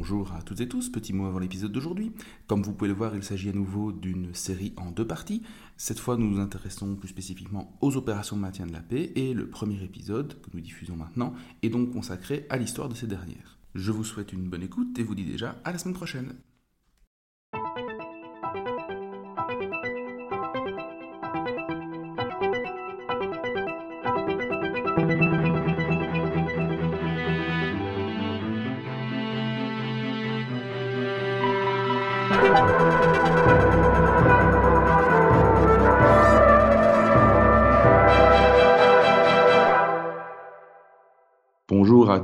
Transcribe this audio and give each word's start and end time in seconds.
Bonjour 0.00 0.32
à 0.32 0.40
toutes 0.40 0.62
et 0.62 0.66
tous, 0.66 0.88
petit 0.88 1.12
mot 1.12 1.26
avant 1.26 1.40
l'épisode 1.40 1.72
d'aujourd'hui. 1.72 2.10
Comme 2.46 2.62
vous 2.62 2.72
pouvez 2.72 2.88
le 2.88 2.96
voir, 2.96 3.14
il 3.14 3.22
s'agit 3.22 3.50
à 3.50 3.52
nouveau 3.52 3.92
d'une 3.92 4.32
série 4.32 4.72
en 4.78 4.92
deux 4.92 5.06
parties. 5.06 5.42
Cette 5.76 5.98
fois, 5.98 6.16
nous 6.16 6.26
nous 6.26 6.40
intéressons 6.40 6.96
plus 6.96 7.08
spécifiquement 7.08 7.76
aux 7.82 7.98
opérations 7.98 8.34
de 8.34 8.40
maintien 8.40 8.66
de 8.66 8.72
la 8.72 8.80
paix 8.80 9.12
et 9.14 9.34
le 9.34 9.46
premier 9.46 9.84
épisode, 9.84 10.40
que 10.40 10.48
nous 10.54 10.62
diffusons 10.62 10.96
maintenant, 10.96 11.34
est 11.62 11.68
donc 11.68 11.92
consacré 11.92 12.46
à 12.48 12.56
l'histoire 12.56 12.88
de 12.88 12.94
ces 12.94 13.06
dernières. 13.06 13.58
Je 13.74 13.92
vous 13.92 14.02
souhaite 14.02 14.32
une 14.32 14.48
bonne 14.48 14.62
écoute 14.62 14.98
et 14.98 15.02
vous 15.02 15.14
dis 15.14 15.26
déjà 15.26 15.60
à 15.64 15.70
la 15.70 15.76
semaine 15.76 15.94
prochaine. 15.94 16.32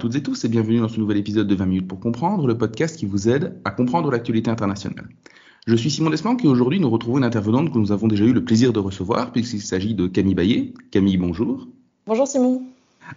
Toutes 0.06 0.14
et 0.14 0.22
tous 0.22 0.44
et 0.44 0.48
bienvenue 0.48 0.78
dans 0.78 0.88
ce 0.88 1.00
nouvel 1.00 1.16
épisode 1.16 1.48
de 1.48 1.54
20 1.56 1.66
minutes 1.66 1.88
pour 1.88 1.98
comprendre, 1.98 2.46
le 2.46 2.56
podcast 2.56 2.96
qui 2.96 3.06
vous 3.06 3.28
aide 3.28 3.56
à 3.64 3.72
comprendre 3.72 4.08
l'actualité 4.08 4.48
internationale. 4.48 5.08
Je 5.66 5.74
suis 5.74 5.90
Simon 5.90 6.10
Desmanques 6.10 6.44
et 6.44 6.46
aujourd'hui 6.46 6.78
nous 6.78 6.88
retrouvons 6.88 7.18
une 7.18 7.24
intervenante 7.24 7.72
que 7.72 7.78
nous 7.78 7.90
avons 7.90 8.06
déjà 8.06 8.24
eu 8.24 8.32
le 8.32 8.44
plaisir 8.44 8.72
de 8.72 8.78
recevoir 8.78 9.32
puisqu'il 9.32 9.60
s'agit 9.60 9.96
de 9.96 10.06
Camille 10.06 10.36
Baillet. 10.36 10.74
Camille, 10.92 11.16
bonjour. 11.16 11.66
Bonjour 12.06 12.28
Simon. 12.28 12.62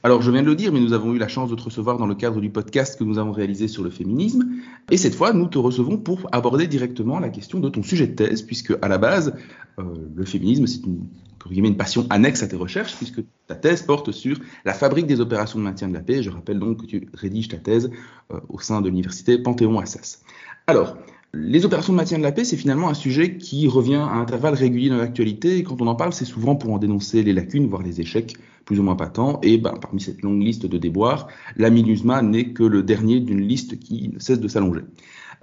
Alors, 0.02 0.24
je 0.24 0.32
viens 0.32 0.42
de 0.42 0.48
le 0.48 0.56
dire, 0.56 0.74
mais 0.74 0.80
nous 0.80 0.94
avons 0.94 1.14
eu 1.14 1.20
la 1.20 1.28
chance 1.28 1.52
de 1.52 1.56
te 1.56 1.62
recevoir 1.62 2.00
dans 2.00 2.08
le 2.08 2.16
cadre 2.16 2.42
du 2.42 2.50
podcast 2.50 2.98
que 2.98 3.04
nous 3.04 3.20
avons 3.20 3.34
réalisé 3.34 3.68
sur 3.68 3.84
le 3.84 3.92
féminisme. 3.92 4.48
Et 4.90 4.98
cette 4.98 5.14
fois, 5.14 5.32
nous 5.32 5.48
te 5.48 5.60
recevons 5.60 5.98
pour 5.98 6.28
aborder 6.32 6.66
directement 6.66 7.20
la 7.20 7.30
question 7.30 7.60
de 7.60 7.70
ton 7.70 7.84
sujet 7.84 8.08
de 8.08 8.16
thèse, 8.16 8.42
puisque 8.42 8.76
à 8.82 8.88
la 8.88 8.98
base, 8.98 9.36
euh, 9.78 9.84
le 10.16 10.26
féminisme, 10.26 10.66
c'est 10.66 10.84
une, 10.86 11.06
une 11.50 11.78
passion 11.78 12.06
annexe 12.10 12.44
à 12.44 12.48
tes 12.48 12.56
recherches, 12.56 12.96
puisque 12.96 13.22
ta 13.48 13.56
thèse 13.56 13.82
porte 13.82 14.12
sur 14.12 14.38
la 14.66 14.74
fabrique 14.74 15.08
des 15.08 15.20
opérations 15.20 15.60
de 15.60 15.64
maintien 15.64 15.88
de 15.88 15.94
la 15.94 16.02
paix. 16.02 16.22
Je 16.24 16.30
rappelle 16.30 16.60
donc 16.60 16.82
que 16.82 16.86
tu 16.86 17.08
rédiges 17.14 17.50
ta 17.50 17.58
thèse 17.58 17.90
euh, 18.32 18.40
au 18.50 18.60
sein 18.60 18.82
de 18.82 18.90
l'université 18.90 19.38
Panthéon-Assas. 19.38 20.22
Alors, 20.68 20.98
les 21.34 21.64
opérations 21.64 21.94
de 21.94 21.98
maintien 21.98 22.18
de 22.18 22.24
la 22.24 22.32
paix, 22.32 22.44
c'est 22.44 22.58
finalement 22.58 22.90
un 22.90 22.94
sujet 22.96 23.38
qui 23.38 23.68
revient 23.68 23.96
à 23.96 24.16
intervalles 24.16 24.56
réguliers 24.56 24.90
dans 24.90 24.98
l'actualité. 24.98 25.58
Et 25.58 25.64
quand 25.64 25.80
on 25.82 25.88
en 25.88 25.96
parle, 25.96 26.12
c'est 26.12 26.26
souvent 26.26 26.56
pour 26.56 26.74
en 26.74 26.80
dénoncer 26.80 27.22
les 27.22 27.34
lacunes, 27.34 27.68
voire 27.68 27.84
les 27.84 28.02
échecs 28.02 28.36
plus 28.66 28.80
ou 28.80 28.84
moins 28.84 28.96
patents. 28.96 29.40
Et 29.44 29.58
ben, 29.58 29.74
parmi 29.80 30.02
cette 30.02 30.22
longue 30.24 30.42
liste 30.42 30.66
de 30.66 30.78
déboires, 30.78 31.28
la 31.56 31.70
MINUSMA 31.70 32.24
n'est 32.24 32.54
que 32.54 32.64
le 32.64 32.82
dernier 32.82 33.20
d'une 33.20 33.42
liste 33.42 33.80
qui 33.80 34.10
ne 34.10 34.20
cesse 34.20 34.40
de 34.40 34.48
s'allonger. 34.48 34.82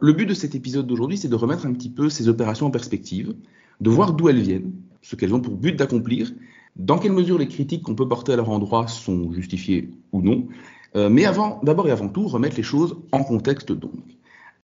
Le 0.01 0.13
but 0.13 0.27
de 0.27 0.35
cet 0.35 0.55
épisode 0.55 0.87
d'aujourd'hui, 0.87 1.19
c'est 1.19 1.29
de 1.29 1.37
remettre 1.37 1.67
un 1.67 1.73
petit 1.73 1.89
peu 1.89 2.11
ces 2.11 2.29
opérations 2.29 2.67
en 2.67 2.71
perspective, 2.71 3.35
de 3.81 3.91
voir 3.91 4.13
d'où 4.13 4.29
elles 4.29 4.41
viennent, 4.41 4.73
ce 5.07 5.15
qu'elles 5.15 5.35
ont 5.35 5.41
pour 5.41 5.55
but 5.55 5.77
d'accomplir, 5.77 6.33
dans 6.75 6.99
quelle 6.99 7.13
mesure 7.13 7.39
les 7.39 7.47
critiques 7.47 7.85
qu'on 7.85 7.95
peut 7.95 8.09
porter 8.09 8.33
à 8.33 8.37
leur 8.37 8.51
endroit 8.51 8.89
sont 8.89 9.33
justifiées 9.33 9.91
ou 10.11 10.21
non. 10.21 10.49
Euh, 10.97 11.09
mais 11.09 11.25
avant, 11.27 11.61
d'abord 11.63 11.87
et 11.87 11.93
avant 11.93 12.09
tout, 12.09 12.27
remettre 12.27 12.57
les 12.57 12.65
choses 12.65 12.97
en 13.13 13.23
contexte 13.23 13.71
donc. 13.71 14.03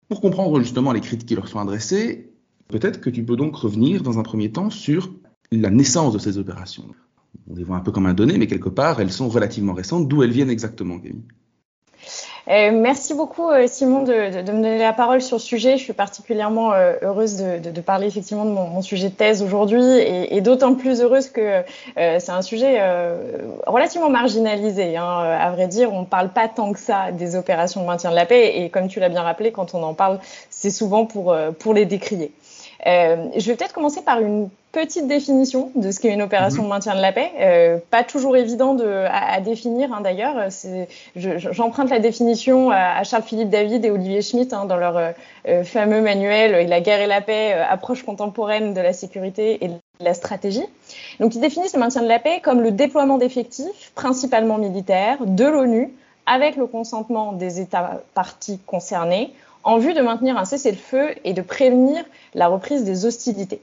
Pour 0.09 0.21
comprendre 0.21 0.59
justement 0.59 0.93
les 0.93 1.01
critiques 1.01 1.29
qui 1.29 1.37
leur 1.37 1.47
sont 1.47 1.61
adressées, 1.61 2.33
peut-être 2.67 3.01
que 3.01 3.09
tu 3.09 3.25
peux 3.25 3.37
donc 3.37 3.55
revenir 3.55 4.03
dans 4.03 4.19
un 4.19 4.25
premier 4.25 4.51
temps 4.51 4.69
sur 4.69 5.13
la 5.53 5.71
naissance 5.71 6.13
de 6.13 6.19
ces 6.19 6.39
opérations. 6.39 6.89
On 7.49 7.55
les 7.55 7.63
voit 7.63 7.77
un 7.77 7.81
peu 7.81 7.93
comme 7.93 8.07
un 8.07 8.15
donné, 8.15 8.37
mais 8.37 8.49
quelque 8.49 8.69
part, 8.69 9.01
elles 9.01 9.13
sont 9.13 9.29
relativement 9.29 9.75
récentes. 9.75 10.09
D'où 10.09 10.25
elles 10.25 10.33
viennent 10.33 10.51
exactement, 10.51 10.99
Camille? 10.99 11.23
Merci 12.47 13.15
beaucoup 13.15 13.51
euh, 13.51 13.67
Simon 13.67 14.03
de, 14.03 14.13
me 14.13 14.43
donner 14.43 14.79
la 14.79 14.93
parole 14.93 15.23
sur 15.23 15.41
ce 15.41 15.47
sujet. 15.47 15.77
Je 15.77 15.83
suis 15.83 15.93
particulièrement 15.93 16.73
euh, 16.73 16.95
heureuse 17.03 17.37
de, 17.37 17.81
parler 17.81 18.07
effectivement 18.07 18.45
de 18.45 18.51
mon, 18.51 18.83
sujet 18.83 19.09
de 19.09 19.15
thèse 19.15 19.43
aujourd'hui 19.43 19.83
et, 19.83 20.41
d'autant 20.41 20.75
plus 20.75 21.01
heureuse 21.01 21.29
que 21.31 21.63
c'est 21.97 22.31
un 22.31 22.43
sujet 22.43 22.81
relativement 23.67 24.11
marginalisé. 24.11 24.97
Hein. 24.97 25.05
À 25.05 25.51
vrai 25.51 25.67
dire, 25.69 25.93
on 25.93 26.01
ne 26.01 26.07
parle 26.07 26.31
pas 26.31 26.49
tant 26.49 26.73
que 26.73 26.79
ça 26.79 27.13
des 27.13 27.37
opérations 27.37 27.83
de 27.83 27.87
maintien 27.87 28.11
de 28.11 28.17
la 28.17 28.27
paix 28.27 28.61
et 28.61 28.71
comme 28.71 28.89
tu 28.89 29.01
l'as 29.01 29.09
bien 29.09 29.23
rappelé, 29.23 29.53
quand 29.53 29.75
on 29.75 29.83
en 29.83 29.95
parle, 29.95 30.19
c'est 30.51 30.71
souvent 30.71 31.07
pour, 31.07 31.35
pour 31.59 31.75
les 31.75 31.87
décrier. 31.87 32.33
Euh, 32.87 33.29
je 33.37 33.47
vais 33.47 33.57
peut-être 33.57 33.73
commencer 33.73 34.03
par 34.03 34.21
une 34.21 34.49
petite 34.73 35.07
définition 35.07 35.71
de 35.75 35.91
ce 35.91 36.01
qu'est 36.01 36.13
une 36.13 36.23
opération 36.23 36.63
mhm. 36.63 36.69
de 36.69 36.75
maintien 36.75 36.97
de 36.97 37.01
la 37.01 37.13
paix. 37.13 37.31
Euh, 37.39 37.79
pas 37.91 38.03
toujours 38.03 38.37
évident 38.37 38.75
de, 38.75 38.87
à, 38.87 39.35
à 39.35 39.41
définir 39.41 39.93
hein, 39.93 40.01
d'ailleurs. 40.01 40.49
J'emprunte 41.15 41.91
la 41.91 41.99
définition 41.99 42.71
à, 42.71 43.05
Charles-Philippe 43.05 43.51
David 43.51 43.85
et 43.85 43.91
Olivier 43.91 44.23
Schmitt 44.23 44.53
hein, 44.53 44.65
dans 44.65 44.79
leur 44.79 44.97
euh, 45.49 45.65
fameux 45.65 46.01
manuel 46.01 46.69
La 46.69 46.81
guerre 46.81 47.01
et 47.01 47.07
la 47.07 47.21
paix, 47.21 47.53
euh, 47.55 47.65
approche 47.69 48.03
contemporaine 48.03 48.73
de 48.73 48.81
la 48.81 48.95
sécurité 48.95 49.63
et 49.65 49.69
de 49.69 49.75
la 50.01 50.15
stratégie. 50.15 50.65
Donc 51.21 51.35
ils 51.35 51.41
définissent 51.41 51.75
le 51.75 51.81
maintien 51.81 52.03
de 52.03 52.09
la 52.09 52.19
paix 52.19 52.41
comme 52.43 52.63
le 52.63 52.73
déploiement 52.73 53.19
d'effectifs, 53.19 53.93
principalement 53.95 54.57
militaires, 54.57 55.19
de 55.21 55.45
l'ONU, 55.45 55.93
avec 56.25 56.57
le 56.57 56.67
consentement 56.67 57.33
des 57.33 57.61
États 57.61 58.01
partis 58.15 58.59
concernés 58.65 59.35
en 59.65 59.79
vue 59.79 59.93
de 59.95 60.01
maintenir 60.01 60.39
un 60.39 60.45
cessez-le-feu 60.45 61.11
et 61.25 61.35
de 61.35 61.43
prévenir 61.43 62.05
la 62.35 62.49
reprise 62.49 62.85
des 62.85 63.05
hostilités. 63.05 63.61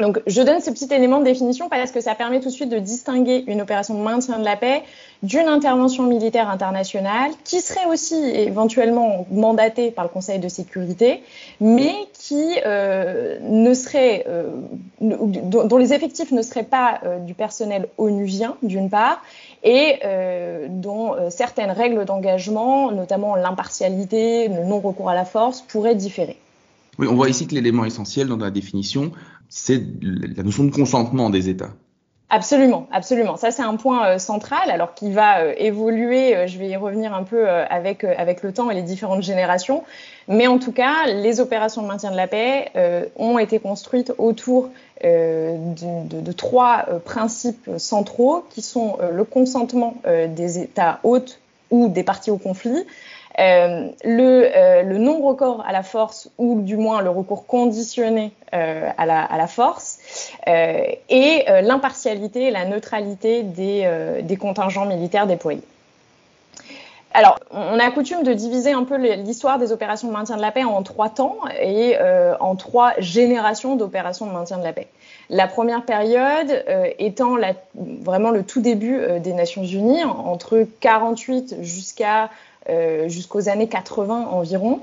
Donc, 0.00 0.20
je 0.26 0.42
donne 0.42 0.60
ce 0.60 0.70
petit 0.70 0.92
élément 0.92 1.20
de 1.20 1.24
définition 1.24 1.68
parce 1.68 1.92
que 1.92 2.00
ça 2.00 2.16
permet 2.16 2.40
tout 2.40 2.48
de 2.48 2.52
suite 2.52 2.68
de 2.68 2.80
distinguer 2.80 3.44
une 3.46 3.60
opération 3.60 3.94
de 3.94 4.00
maintien 4.00 4.40
de 4.40 4.44
la 4.44 4.56
paix 4.56 4.82
d'une 5.22 5.46
intervention 5.46 6.02
militaire 6.02 6.50
internationale 6.50 7.30
qui 7.44 7.60
serait 7.60 7.86
aussi 7.86 8.16
éventuellement 8.16 9.24
mandatée 9.30 9.92
par 9.92 10.04
le 10.04 10.10
Conseil 10.10 10.40
de 10.40 10.48
sécurité, 10.48 11.22
mais 11.60 11.94
qui 12.12 12.44
euh, 12.66 13.38
ne 13.42 13.72
serait, 13.72 14.24
euh, 14.26 14.50
dont, 15.00 15.78
les 15.78 15.92
effectifs 15.92 16.32
ne 16.32 16.42
seraient 16.42 16.64
pas 16.64 16.98
euh, 17.04 17.20
du 17.20 17.34
personnel 17.34 17.86
onusien, 17.96 18.56
d'une 18.62 18.90
part, 18.90 19.22
et 19.62 20.00
dont 20.68 21.14
certaines 21.30 21.70
règles 21.70 22.04
d'engagement, 22.04 22.92
notamment 22.92 23.34
l'impartialité, 23.34 24.48
le 24.48 24.62
non-recours 24.64 25.08
à 25.08 25.14
la 25.14 25.24
force, 25.24 25.62
pourraient 25.62 25.94
différer. 25.94 26.36
Oui, 26.98 27.08
on 27.10 27.14
voit 27.14 27.28
ici 27.28 27.46
que 27.46 27.54
l'élément 27.54 27.84
essentiel 27.84 28.28
dans 28.28 28.36
la 28.36 28.50
définition, 28.50 29.10
c'est 29.56 29.80
la 30.02 30.42
notion 30.42 30.64
de 30.64 30.72
consentement 30.72 31.30
des 31.30 31.48
États. 31.48 31.70
Absolument, 32.28 32.88
absolument. 32.90 33.36
Ça, 33.36 33.52
c'est 33.52 33.62
un 33.62 33.76
point 33.76 34.04
euh, 34.08 34.18
central, 34.18 34.68
alors 34.68 34.94
qui 34.94 35.12
va 35.12 35.42
euh, 35.42 35.54
évoluer. 35.56 36.34
Euh, 36.34 36.46
je 36.48 36.58
vais 36.58 36.66
y 36.66 36.74
revenir 36.74 37.14
un 37.14 37.22
peu 37.22 37.48
avec, 37.48 38.02
avec 38.02 38.42
le 38.42 38.52
temps 38.52 38.68
et 38.72 38.74
les 38.74 38.82
différentes 38.82 39.22
générations. 39.22 39.84
Mais 40.26 40.48
en 40.48 40.58
tout 40.58 40.72
cas, 40.72 41.06
les 41.06 41.38
opérations 41.38 41.82
de 41.82 41.86
maintien 41.86 42.10
de 42.10 42.16
la 42.16 42.26
paix 42.26 42.72
ont 43.16 43.38
été 43.38 43.60
construites 43.60 44.12
autour 44.18 44.70
de, 45.02 46.20
de, 46.20 46.32
trois 46.32 46.86
principes 47.04 47.70
centraux, 47.76 48.44
qui 48.50 48.62
sont 48.62 48.96
le 49.12 49.22
consentement 49.24 49.96
des 50.04 50.58
États 50.58 51.00
hôtes 51.04 51.40
ou 51.70 51.88
des 51.88 52.02
parties 52.02 52.30
au 52.30 52.38
conflit, 52.38 52.84
euh, 53.40 53.88
le, 54.04 54.48
euh, 54.54 54.82
non-recours 54.84 55.64
à 55.66 55.72
la 55.72 55.82
force 55.82 56.30
ou 56.38 56.60
du 56.60 56.76
moins 56.76 57.02
le 57.02 57.10
recours 57.10 57.46
conditionné 57.46 58.32
euh, 58.54 58.88
à, 58.96 59.06
la, 59.06 59.46
force 59.48 59.98
et 60.46 61.44
l'impartialité 61.62 62.44
et 62.44 62.50
la 62.52 62.64
neutralité 62.64 63.42
des, 63.42 64.36
contingents 64.40 64.86
militaires 64.86 65.26
déployés. 65.26 65.62
Alors, 67.12 67.38
on 67.50 67.78
a 67.78 67.90
coutume 67.90 68.24
de 68.24 68.32
diviser 68.32 68.72
un 68.72 68.84
peu 68.84 68.96
l'histoire 68.96 69.58
des 69.58 69.70
opérations 69.72 70.08
de 70.08 70.12
maintien 70.12 70.36
de 70.36 70.42
la 70.42 70.50
paix 70.50 70.64
en 70.64 70.82
trois 70.82 71.08
temps 71.08 71.38
et 71.60 71.96
en 72.40 72.56
trois 72.56 72.92
générations 72.98 73.76
d'opérations 73.76 74.26
de 74.26 74.32
maintien 74.32 74.58
de 74.58 74.64
la 74.64 74.72
paix. 74.72 74.88
La 75.30 75.46
première 75.46 75.84
période 75.84 76.64
euh, 76.68 76.90
étant 76.98 77.36
la, 77.36 77.54
vraiment 77.74 78.30
le 78.30 78.42
tout 78.42 78.60
début 78.60 78.96
euh, 78.96 79.18
des 79.18 79.32
Nations 79.32 79.64
Unies, 79.64 80.04
entre 80.04 80.66
48 80.80 81.56
jusqu'à 81.62 82.30
euh, 82.68 83.08
jusqu'aux 83.08 83.48
années 83.48 83.68
80 83.68 84.28
environ. 84.30 84.80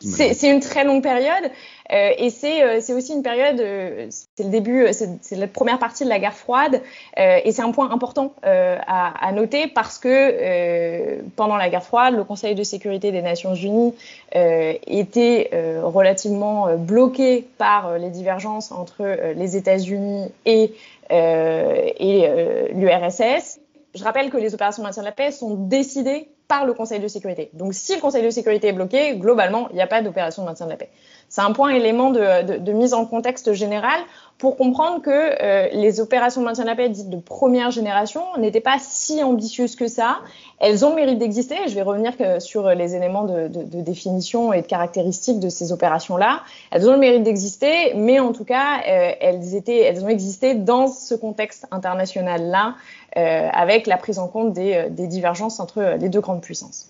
C'est 0.00 0.50
une 0.50 0.60
très 0.60 0.84
longue 0.84 1.02
période 1.02 1.50
euh, 1.92 2.10
et 2.18 2.30
c'est 2.30 2.62
euh, 2.62 2.96
aussi 2.96 3.12
une 3.12 3.22
période, 3.22 3.60
euh, 3.60 4.06
c'est 4.10 4.44
le 4.44 4.50
début, 4.50 4.86
c'est 4.92 5.36
la 5.36 5.46
première 5.46 5.78
partie 5.78 6.04
de 6.04 6.08
la 6.08 6.18
guerre 6.18 6.34
froide 6.34 6.80
et 7.16 7.52
c'est 7.52 7.62
un 7.62 7.72
point 7.72 7.90
important 7.90 8.32
à, 8.42 9.26
à, 9.26 9.32
noter 9.32 9.66
parce 9.66 9.98
que 9.98 11.20
pendant 11.36 11.56
la 11.56 11.68
guerre 11.68 11.82
froide, 11.82 12.14
le 12.14 12.24
Conseil 12.24 12.54
de 12.54 12.62
sécurité 12.62 13.12
des 13.12 13.22
Nations 13.22 13.54
Unies 13.54 13.94
était 14.34 15.50
relativement 15.82 16.74
bloqué 16.76 17.46
par 17.58 17.98
les 17.98 18.10
divergences 18.10 18.72
entre 18.72 19.32
les 19.34 19.56
États-Unis 19.56 20.26
et, 20.46 20.72
et 21.10 22.28
l'URSS. 22.72 23.60
Je 23.94 24.04
rappelle 24.04 24.30
que 24.30 24.36
les 24.36 24.54
opérations 24.54 24.82
de 24.82 24.88
maintien 24.88 25.02
de 25.02 25.08
la 25.08 25.12
paix 25.12 25.30
sont 25.30 25.54
décidées 25.54 26.28
par 26.50 26.66
le 26.66 26.74
Conseil 26.74 26.98
de 26.98 27.06
sécurité. 27.06 27.48
Donc 27.52 27.74
si 27.74 27.94
le 27.94 28.00
Conseil 28.00 28.24
de 28.24 28.30
sécurité 28.30 28.66
est 28.66 28.72
bloqué, 28.72 29.14
globalement, 29.14 29.68
il 29.70 29.76
n'y 29.76 29.82
a 29.82 29.86
pas 29.86 30.02
d'opération 30.02 30.42
de 30.42 30.48
maintien 30.48 30.66
de 30.66 30.72
la 30.72 30.76
paix. 30.76 30.90
C'est 31.30 31.42
un 31.42 31.52
point 31.52 31.70
élément 31.70 32.10
de, 32.10 32.42
de, 32.42 32.56
de, 32.56 32.72
mise 32.72 32.92
en 32.92 33.06
contexte 33.06 33.52
général 33.52 34.00
pour 34.36 34.56
comprendre 34.56 35.00
que 35.00 35.10
euh, 35.10 35.68
les 35.72 36.00
opérations 36.00 36.40
de 36.40 36.46
maintien 36.46 36.64
de 36.64 36.68
la 36.68 36.74
paix 36.74 36.88
dites 36.88 37.08
de 37.08 37.18
première 37.18 37.70
génération 37.70 38.22
n'étaient 38.36 38.60
pas 38.60 38.78
si 38.80 39.22
ambitieuses 39.22 39.76
que 39.76 39.86
ça. 39.86 40.18
Elles 40.58 40.84
ont 40.84 40.90
le 40.90 40.96
mérite 40.96 41.18
d'exister. 41.18 41.56
Je 41.68 41.74
vais 41.76 41.82
revenir 41.82 42.16
que 42.16 42.40
sur 42.40 42.70
les 42.70 42.96
éléments 42.96 43.22
de, 43.22 43.46
de, 43.46 43.80
définition 43.80 44.52
et 44.52 44.62
de 44.62 44.66
caractéristiques 44.66 45.38
de 45.38 45.48
ces 45.48 45.70
opérations-là. 45.70 46.40
Elles 46.72 46.88
ont 46.88 46.92
le 46.92 46.98
mérite 46.98 47.22
d'exister, 47.22 47.94
mais 47.94 48.18
en 48.18 48.32
tout 48.32 48.44
cas, 48.44 48.80
euh, 48.88 49.12
elles, 49.20 49.54
étaient, 49.54 49.82
elles 49.82 50.04
ont 50.04 50.08
existé 50.08 50.54
dans 50.54 50.88
ce 50.88 51.14
contexte 51.14 51.68
international-là, 51.70 52.74
euh, 53.16 53.48
avec 53.52 53.86
la 53.86 53.98
prise 53.98 54.18
en 54.18 54.26
compte 54.26 54.52
des, 54.52 54.88
des 54.90 55.06
divergences 55.06 55.60
entre 55.60 55.96
les 56.00 56.08
deux 56.08 56.20
grandes 56.20 56.42
puissances. 56.42 56.89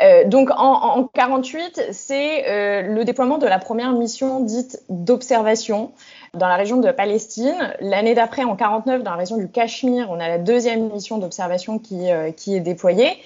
Euh, 0.00 0.24
donc 0.24 0.50
en, 0.50 0.98
en 0.98 1.04
48, 1.04 1.88
c'est 1.90 2.48
euh, 2.48 2.82
le 2.82 3.04
déploiement 3.04 3.38
de 3.38 3.46
la 3.46 3.58
première 3.58 3.92
mission 3.92 4.40
dite 4.40 4.82
d'observation 4.88 5.92
dans 6.34 6.46
la 6.46 6.56
région 6.56 6.76
de 6.76 6.90
Palestine. 6.92 7.74
L'année 7.80 8.14
d'après, 8.14 8.44
en 8.44 8.54
49, 8.54 9.02
dans 9.02 9.10
la 9.12 9.16
région 9.16 9.36
du 9.36 9.48
Cachemire, 9.48 10.08
on 10.10 10.20
a 10.20 10.28
la 10.28 10.38
deuxième 10.38 10.92
mission 10.92 11.18
d'observation 11.18 11.78
qui, 11.78 12.10
euh, 12.10 12.30
est 12.30 12.60
déployée, 12.60 13.18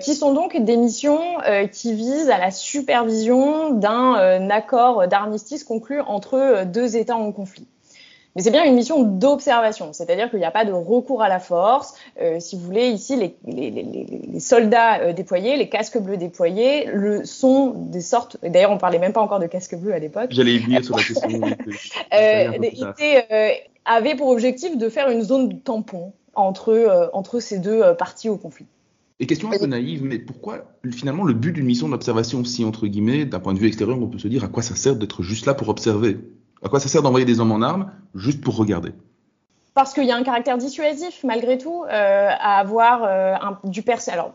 qui 0.00 0.16
sont 0.16 0.32
donc 0.32 0.56
des 0.56 0.76
missions 0.76 1.20
qui 1.70 1.94
visent 1.94 2.30
à 2.30 2.38
la 2.38 2.50
supervision 2.50 3.70
d'un 3.70 4.50
accord 4.50 5.06
d'armistice 5.06 5.62
conclu 5.62 6.00
entre 6.00 6.64
deux 6.64 6.96
États 6.96 7.14
en 7.14 7.30
conflit. 7.30 7.68
Mais 8.38 8.44
c'est 8.44 8.52
bien 8.52 8.64
une 8.64 8.76
mission 8.76 9.02
d'observation, 9.02 9.92
c'est-à-dire 9.92 10.30
qu'il 10.30 10.38
n'y 10.38 10.44
a 10.44 10.52
pas 10.52 10.64
de 10.64 10.70
recours 10.70 11.22
à 11.22 11.28
la 11.28 11.40
force. 11.40 11.94
Euh, 12.22 12.38
si 12.38 12.54
vous 12.54 12.62
voulez, 12.62 12.86
ici, 12.86 13.16
les, 13.16 13.34
les, 13.44 13.72
les, 13.72 14.06
les 14.32 14.38
soldats 14.38 15.00
euh, 15.00 15.12
déployés, 15.12 15.56
les 15.56 15.68
casques 15.68 15.98
bleus 15.98 16.18
déployés, 16.18 16.84
le, 16.84 17.24
sont 17.24 17.70
des 17.74 18.00
sortes. 18.00 18.36
D'ailleurs, 18.44 18.70
on 18.70 18.78
parlait 18.78 19.00
même 19.00 19.12
pas 19.12 19.22
encore 19.22 19.40
de 19.40 19.48
casques 19.48 19.74
bleus 19.74 19.92
à 19.92 19.98
l'époque. 19.98 20.28
J'allais 20.30 20.54
y 20.54 20.58
venir 20.60 20.84
sur 20.84 20.96
la 20.96 21.02
question. 21.02 21.28
euh, 22.14 23.24
euh, 23.32 23.50
avaient 23.84 24.14
pour 24.14 24.28
objectif 24.28 24.78
de 24.78 24.88
faire 24.88 25.10
une 25.10 25.22
zone 25.22 25.58
tampon 25.58 26.12
entre, 26.36 27.10
entre 27.14 27.40
ces 27.40 27.58
deux 27.58 27.82
parties 27.98 28.28
au 28.28 28.36
conflit. 28.36 28.66
Et 29.18 29.26
question 29.26 29.50
un 29.50 29.58
peu 29.58 29.66
naïve, 29.66 30.04
mais 30.04 30.20
pourquoi 30.20 30.58
finalement 30.92 31.24
le 31.24 31.34
but 31.34 31.50
d'une 31.50 31.66
mission 31.66 31.88
d'observation, 31.88 32.44
si 32.44 32.64
entre 32.64 32.86
guillemets, 32.86 33.24
d'un 33.24 33.40
point 33.40 33.52
de 33.52 33.58
vue 33.58 33.66
extérieur, 33.66 34.00
on 34.00 34.06
peut 34.06 34.20
se 34.20 34.28
dire 34.28 34.44
à 34.44 34.46
quoi 34.46 34.62
ça 34.62 34.76
sert 34.76 34.94
d'être 34.94 35.24
juste 35.24 35.44
là 35.44 35.54
pour 35.54 35.68
observer? 35.70 36.18
À 36.62 36.68
quoi 36.68 36.80
ça 36.80 36.88
sert 36.88 37.02
d'envoyer 37.02 37.26
des 37.26 37.40
hommes 37.40 37.52
en 37.52 37.62
armes 37.62 37.90
juste 38.14 38.42
pour 38.42 38.56
regarder? 38.56 38.92
Parce 39.78 39.94
qu'il 39.94 40.06
y 40.06 40.10
a 40.10 40.16
un 40.16 40.24
caractère 40.24 40.58
dissuasif 40.58 41.22
malgré 41.22 41.56
tout 41.56 41.84
euh, 41.84 41.88
à 41.88 42.58
avoir 42.58 43.04
euh, 43.04 43.36
du 43.62 43.82
percé. 43.82 44.10
Alors, 44.10 44.32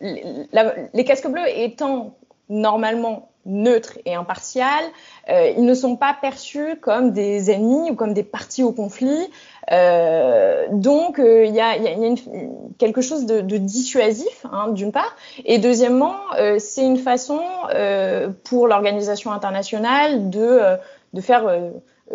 les 0.00 1.04
casques 1.04 1.26
bleus 1.26 1.48
étant 1.56 2.16
normalement 2.48 3.30
neutres 3.46 3.98
et 4.06 4.14
impartials, 4.14 4.84
euh, 5.28 5.52
ils 5.56 5.64
ne 5.64 5.74
sont 5.74 5.96
pas 5.96 6.16
perçus 6.18 6.76
comme 6.80 7.10
des 7.10 7.50
ennemis 7.50 7.90
ou 7.90 7.94
comme 7.96 8.14
des 8.14 8.22
parties 8.22 8.62
au 8.62 8.70
conflit. 8.70 9.28
Euh, 9.72 10.66
donc, 10.70 11.16
il 11.18 11.52
y 11.52 11.60
a, 11.60 11.74
quelque 12.78 13.00
chose 13.00 13.26
de, 13.26 13.56
dissuasif, 13.58 14.46
hein, 14.52 14.68
d'une 14.68 14.92
part, 14.92 15.16
et 15.44 15.58
deuxièmement, 15.58 16.14
c'est 16.58 16.86
une 16.86 16.98
façon 16.98 17.40
pour 18.44 18.68
l'organisation 18.68 19.32
internationale 19.32 20.30
de 20.30 20.78
de 21.14 21.20
faire 21.20 21.46
euh, 21.46 21.70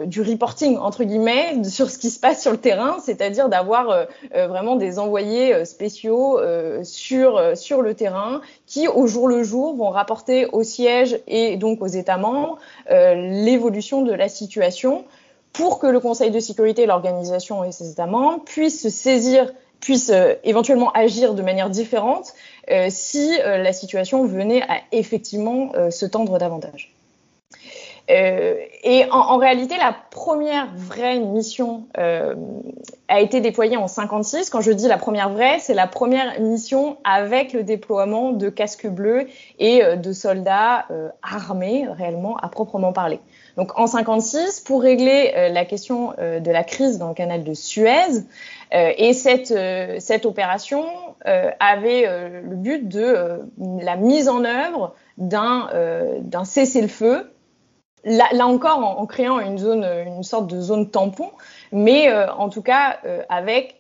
du 0.05 0.21
reporting 0.21 0.77
entre 0.77 1.03
guillemets 1.03 1.63
sur 1.63 1.89
ce 1.89 1.97
qui 1.97 2.11
se 2.11 2.19
passe 2.19 2.41
sur 2.43 2.51
le 2.51 2.59
terrain, 2.59 2.99
c'est-à-dire 3.03 3.49
d'avoir 3.49 3.89
euh, 3.89 4.05
euh, 4.35 4.47
vraiment 4.47 4.75
des 4.75 4.99
envoyés 4.99 5.65
spéciaux 5.65 6.39
sur 6.83 7.57
sur 7.57 7.81
le 7.81 7.93
terrain 7.95 8.41
qui 8.67 8.87
au 8.87 9.07
jour 9.07 9.27
le 9.27 9.43
jour 9.43 9.75
vont 9.75 9.89
rapporter 9.89 10.45
au 10.51 10.61
siège 10.63 11.19
et 11.27 11.57
donc 11.57 11.81
aux 11.81 11.87
États 11.87 12.17
membres 12.17 12.59
l'évolution 12.89 14.03
de 14.03 14.13
la 14.13 14.29
situation 14.29 15.05
pour 15.53 15.79
que 15.79 15.87
le 15.87 15.99
Conseil 15.99 16.29
de 16.29 16.39
sécurité, 16.39 16.85
l'organisation 16.85 17.63
et 17.63 17.71
ses 17.71 17.91
États 17.91 18.05
membres 18.05 18.43
puissent 18.43 18.81
se 18.81 18.89
saisir 18.89 19.51
puissent 19.79 20.13
éventuellement 20.43 20.91
agir 20.91 21.33
de 21.33 21.41
manière 21.41 21.69
différente 21.69 22.33
si 22.89 23.37
la 23.43 23.73
situation 23.73 24.25
venait 24.25 24.61
à 24.63 24.81
effectivement 24.91 25.71
se 25.89 26.05
tendre 26.05 26.37
davantage. 26.37 26.93
Euh, 28.09 28.55
et 28.83 29.05
en, 29.11 29.17
en, 29.17 29.37
réalité, 29.37 29.77
la 29.77 29.95
première 30.09 30.67
vraie 30.75 31.19
mission 31.19 31.85
euh, 31.97 32.33
a 33.09 33.19
été 33.19 33.41
déployée 33.41 33.75
en 33.75 33.87
56. 33.87 34.49
Quand 34.49 34.61
je 34.61 34.71
dis 34.71 34.87
la 34.87 34.97
première 34.97 35.29
vraie, 35.29 35.57
c'est 35.59 35.73
la 35.73 35.87
première 35.87 36.39
mission 36.39 36.97
avec 37.03 37.53
le 37.53 37.63
déploiement 37.63 38.31
de 38.31 38.49
casques 38.49 38.87
bleus 38.87 39.27
et 39.57 39.83
euh, 39.83 39.95
de 39.95 40.13
soldats 40.13 40.85
euh, 40.91 41.09
armés 41.23 41.87
réellement 41.89 42.37
à 42.37 42.47
proprement 42.49 42.93
parler. 42.93 43.19
Donc 43.57 43.77
en 43.77 43.87
56, 43.87 44.61
pour 44.61 44.81
régler 44.81 45.33
euh, 45.35 45.49
la 45.49 45.65
question 45.65 46.13
de 46.19 46.51
la 46.51 46.63
crise 46.63 46.97
dans 46.97 47.09
le 47.09 47.13
canal 47.13 47.43
de 47.43 47.53
Suez, 47.53 48.23
et 48.71 49.13
cette, 49.13 49.53
cette 49.99 50.25
opération 50.27 50.85
avait 51.25 52.05
le 52.05 52.55
but 52.55 52.87
de 52.87 53.41
la 53.81 53.95
mise 53.95 54.29
en 54.29 54.45
œuvre 54.45 54.93
d'un 55.17 55.67
cessez-le-feu 56.43 57.31
Là, 58.05 58.47
encore, 58.47 58.79
en, 58.79 59.05
créant 59.05 59.39
une 59.39 59.57
zone, 59.57 59.83
une 59.83 60.23
sorte 60.23 60.47
de 60.47 60.61
zone 60.61 60.89
tampon, 60.89 61.31
mais 61.71 62.09
euh, 62.09 62.31
en 62.33 62.49
tout 62.49 62.61
cas 62.61 62.97
euh, 63.05 63.23
avec 63.29 63.79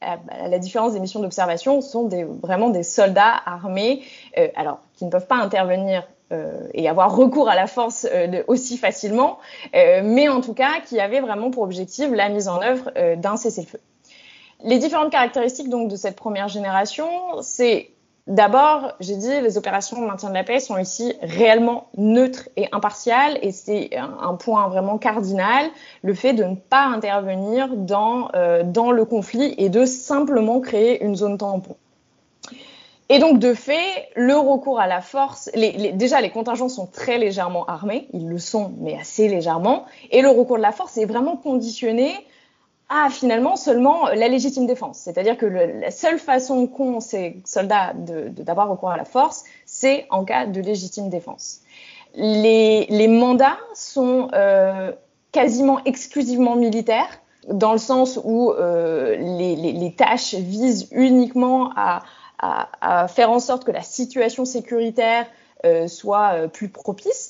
à 0.00 0.48
la 0.48 0.58
différence 0.58 0.92
des 0.92 1.00
missions 1.00 1.20
d'observation, 1.20 1.80
ce 1.80 1.90
sont 1.90 2.08
vraiment 2.42 2.70
des 2.70 2.82
soldats 2.82 3.34
armés, 3.44 4.02
euh, 4.36 4.48
alors 4.54 4.80
qui 4.94 5.04
ne 5.04 5.10
peuvent 5.10 5.26
pas 5.26 5.36
intervenir 5.36 6.06
euh, 6.30 6.68
et 6.74 6.88
avoir 6.88 7.16
recours 7.16 7.48
à 7.48 7.56
la 7.56 7.66
force 7.66 8.06
euh, 8.10 8.42
aussi 8.46 8.76
facilement, 8.76 9.38
mais 9.72 10.28
en 10.28 10.40
tout 10.40 10.54
cas 10.54 10.80
qui 10.86 11.00
avaient 11.00 11.20
vraiment 11.20 11.50
pour 11.50 11.62
objectif 11.62 12.10
la 12.12 12.28
mise 12.28 12.48
en 12.48 12.62
œuvre 12.62 12.92
d'un 13.16 13.36
cessez-le-feu. 13.36 13.80
Les 14.64 14.78
différentes 14.78 15.10
caractéristiques 15.10 15.68
donc 15.68 15.88
de 15.88 15.96
cette 15.96 16.16
première 16.16 16.48
génération, 16.48 17.08
c'est 17.42 17.90
D'abord, 18.28 18.92
j'ai 19.00 19.16
dit, 19.16 19.40
les 19.40 19.56
opérations 19.56 20.02
de 20.02 20.06
maintien 20.06 20.28
de 20.28 20.34
la 20.34 20.44
paix 20.44 20.60
sont 20.60 20.76
ici 20.76 21.14
réellement 21.22 21.88
neutres 21.96 22.50
et 22.56 22.68
impartiales, 22.72 23.38
et 23.40 23.52
c'est 23.52 23.96
un, 23.96 24.34
point 24.34 24.68
vraiment 24.68 24.98
cardinal, 24.98 25.70
le 26.02 26.12
fait 26.12 26.34
de 26.34 26.44
ne 26.44 26.54
pas 26.54 26.84
intervenir 26.84 27.74
dans, 27.74 28.28
euh, 28.34 28.62
dans 28.64 28.90
le 28.90 29.06
conflit 29.06 29.54
et 29.56 29.70
de 29.70 29.86
simplement 29.86 30.60
créer 30.60 31.02
une 31.02 31.16
zone 31.16 31.38
tampon. 31.38 31.76
Et 33.08 33.18
donc, 33.18 33.38
de 33.38 33.54
fait, 33.54 34.10
le 34.14 34.36
recours 34.36 34.78
à 34.78 34.86
la 34.86 35.00
force, 35.00 35.50
déjà, 35.54 36.20
les 36.20 36.28
contingents 36.28 36.68
sont 36.68 36.86
très 36.86 37.16
légèrement 37.16 37.64
armés, 37.64 38.08
ils 38.12 38.28
le 38.28 38.36
sont, 38.36 38.74
mais 38.80 38.94
assez 38.98 39.28
légèrement, 39.28 39.86
et 40.10 40.20
le 40.20 40.28
recours 40.28 40.58
de 40.58 40.62
la 40.62 40.72
force 40.72 40.98
est 40.98 41.06
vraiment 41.06 41.38
conditionné 41.38 42.12
à 42.88 43.10
finalement 43.10 43.56
seulement 43.56 44.08
la 44.08 44.28
légitime 44.28 44.66
défense. 44.66 44.98
C'est-à-dire 44.98 45.36
que 45.36 45.46
la 45.46 45.90
seule 45.90 46.18
façon 46.18 46.66
qu'ont 46.66 47.00
ces 47.00 47.36
soldats 47.44 47.92
d'avoir 47.94 48.68
recours 48.70 48.90
à 48.90 48.96
la 48.96 49.04
force, 49.04 49.44
c'est 49.66 50.06
en 50.10 50.24
cas 50.24 50.46
de 50.46 50.60
légitime 50.60 51.10
défense. 51.10 51.60
Les, 52.14 53.08
mandats 53.08 53.58
sont 53.74 54.28
euh, 54.32 54.92
quasiment 55.32 55.84
exclusivement 55.84 56.56
militaires, 56.56 57.20
dans 57.48 57.72
le 57.72 57.78
sens 57.78 58.20
où 58.22 58.52
euh, 58.52 59.16
les, 59.16 59.94
tâches 59.96 60.34
visent 60.34 60.88
uniquement 60.92 61.70
à, 61.76 62.02
faire 63.08 63.30
en 63.30 63.40
sorte 63.40 63.64
que 63.64 63.72
la 63.72 63.82
situation 63.82 64.44
sécuritaire 64.44 65.26
euh, 65.64 65.88
soit 65.88 66.34
euh, 66.34 66.48
plus 66.48 66.68
propice 66.68 67.27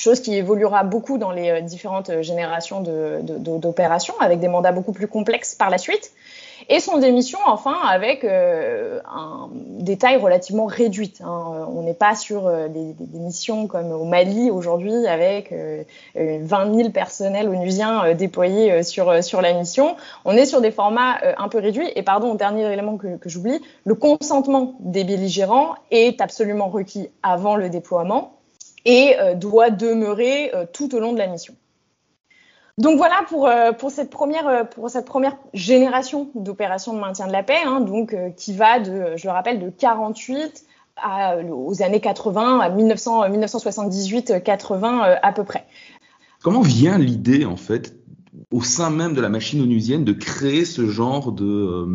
chose 0.00 0.20
qui 0.20 0.34
évoluera 0.34 0.82
beaucoup 0.84 1.18
dans 1.18 1.30
les 1.30 1.50
euh, 1.50 1.60
différentes 1.60 2.10
euh, 2.10 2.22
générations 2.22 2.80
d'opérations, 2.80 4.14
avec 4.20 4.40
des 4.40 4.48
mandats 4.48 4.72
beaucoup 4.72 4.92
plus 4.92 5.06
complexes 5.06 5.54
par 5.54 5.70
la 5.70 5.78
suite, 5.78 6.12
et 6.68 6.80
son 6.80 6.98
démission, 6.98 7.38
enfin, 7.46 7.76
avec 7.88 8.22
euh, 8.24 9.00
un 9.10 9.48
détail 9.54 10.16
relativement 10.16 10.66
réduit. 10.66 11.14
Hein. 11.20 11.66
On 11.74 11.82
n'est 11.82 11.94
pas 11.94 12.14
sur 12.14 12.50
des, 12.68 12.94
missions 13.14 13.66
comme 13.66 13.92
au 13.92 14.04
Mali 14.04 14.50
aujourd'hui, 14.50 15.06
avec 15.06 15.52
euh, 15.52 15.82
20 16.14 16.74
000 16.74 16.90
personnels 16.90 17.48
onusiens 17.48 18.14
déployés 18.14 18.82
sur, 18.82 19.10
la 19.10 19.52
mission. 19.52 19.96
On 20.24 20.36
est 20.36 20.46
sur 20.46 20.60
des 20.60 20.70
formats 20.70 21.18
un 21.38 21.48
peu 21.48 21.58
réduits, 21.58 21.90
et 21.94 22.02
pardon, 22.02 22.34
dernier 22.34 22.70
élément 22.72 22.96
que 22.96 23.16
j'oublie, 23.26 23.60
le 23.84 23.94
consentement 23.94 24.74
des 24.80 25.04
belligérants 25.04 25.74
est 25.90 26.20
absolument 26.20 26.68
requis 26.68 27.08
avant 27.22 27.56
le 27.56 27.68
déploiement 27.68 28.39
et 28.84 29.16
euh, 29.18 29.34
doit 29.34 29.70
demeurer 29.70 30.54
euh, 30.54 30.66
tout 30.70 30.94
au 30.94 31.00
long 31.00 31.12
de 31.12 31.18
la 31.18 31.26
mission. 31.26 31.54
Donc 32.78 32.96
voilà 32.96 33.24
pour, 33.28 33.46
euh, 33.46 33.72
pour, 33.72 33.90
cette, 33.90 34.10
première, 34.10 34.68
pour 34.70 34.88
cette 34.88 35.04
première 35.04 35.36
génération 35.52 36.30
d'opérations 36.34 36.94
de 36.94 37.00
maintien 37.00 37.26
de 37.26 37.32
la 37.32 37.42
paix, 37.42 37.58
hein, 37.66 37.80
donc, 37.80 38.16
qui 38.36 38.54
va 38.54 38.80
de, 38.80 39.16
je 39.16 39.26
le 39.26 39.32
rappelle, 39.32 39.60
de 39.60 39.68
48 39.68 40.64
à, 40.96 41.36
aux 41.36 41.82
années 41.82 42.00
80, 42.00 42.60
à 42.60 42.70
1978-80 42.70 45.18
à 45.22 45.32
peu 45.32 45.44
près. 45.44 45.66
Comment 46.42 46.62
vient 46.62 46.96
l'idée, 46.96 47.44
en 47.44 47.58
fait, 47.58 47.94
au 48.50 48.62
sein 48.62 48.88
même 48.88 49.12
de 49.12 49.20
la 49.20 49.28
machine 49.28 49.60
onusienne, 49.60 50.04
de 50.04 50.12
créer 50.12 50.64
ce 50.64 50.86
genre 50.86 51.32
de, 51.32 51.86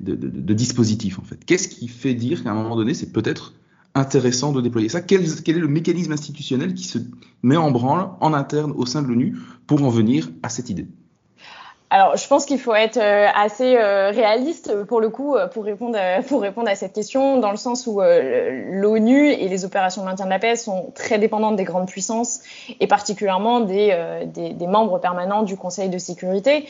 de, 0.00 0.14
de, 0.14 0.28
de 0.28 0.54
dispositif, 0.54 1.18
en 1.18 1.24
fait? 1.24 1.44
Qu'est-ce 1.44 1.68
qui 1.68 1.88
fait 1.88 2.14
dire 2.14 2.42
qu'à 2.42 2.52
un 2.52 2.54
moment 2.54 2.76
donné, 2.76 2.94
c'est 2.94 3.12
peut-être 3.12 3.52
intéressant 3.94 4.52
de 4.52 4.60
déployer 4.60 4.88
ça 4.88 5.00
quel, 5.00 5.22
est 5.22 5.52
le 5.52 5.68
mécanisme 5.68 6.12
institutionnel 6.12 6.74
qui 6.74 6.84
se 6.84 6.98
met 7.42 7.56
en 7.56 7.70
branle 7.70 8.08
en 8.20 8.32
interne 8.32 8.72
au 8.76 8.86
sein 8.86 9.02
de 9.02 9.08
l'ONU 9.08 9.36
pour 9.66 9.82
en 9.82 9.88
venir 9.88 10.30
à 10.42 10.48
cette 10.48 10.70
idée? 10.70 10.86
Alors, 11.90 12.16
je 12.16 12.26
pense 12.26 12.46
qu'il 12.46 12.58
faut 12.58 12.74
être 12.74 12.96
euh, 12.96 13.26
assez 13.34 13.76
euh, 13.76 14.10
réaliste 14.10 14.84
pour 14.84 15.02
le 15.02 15.10
coup 15.10 15.36
pour 15.52 15.64
répondre 15.64 15.98
à, 15.98 16.74
cette 16.74 16.94
question, 16.94 17.38
dans 17.38 17.50
le 17.50 17.58
sens 17.58 17.86
où 17.86 18.00
l'ONU 18.00 19.28
et 19.28 19.48
les 19.48 19.64
opérations 19.66 20.00
de 20.00 20.06
maintien 20.06 20.24
de 20.24 20.30
la 20.30 20.38
paix 20.38 20.56
sont 20.56 20.90
très 20.94 21.18
dépendantes 21.18 21.56
des 21.56 21.64
grandes 21.64 21.88
puissances 21.88 22.40
et 22.80 22.86
particulièrement 22.86 23.60
des 23.60 24.66
membres 24.66 24.98
permanents 25.00 25.42
du 25.42 25.56
Conseil 25.56 25.90
de 25.90 25.98
sécurité. 25.98 26.66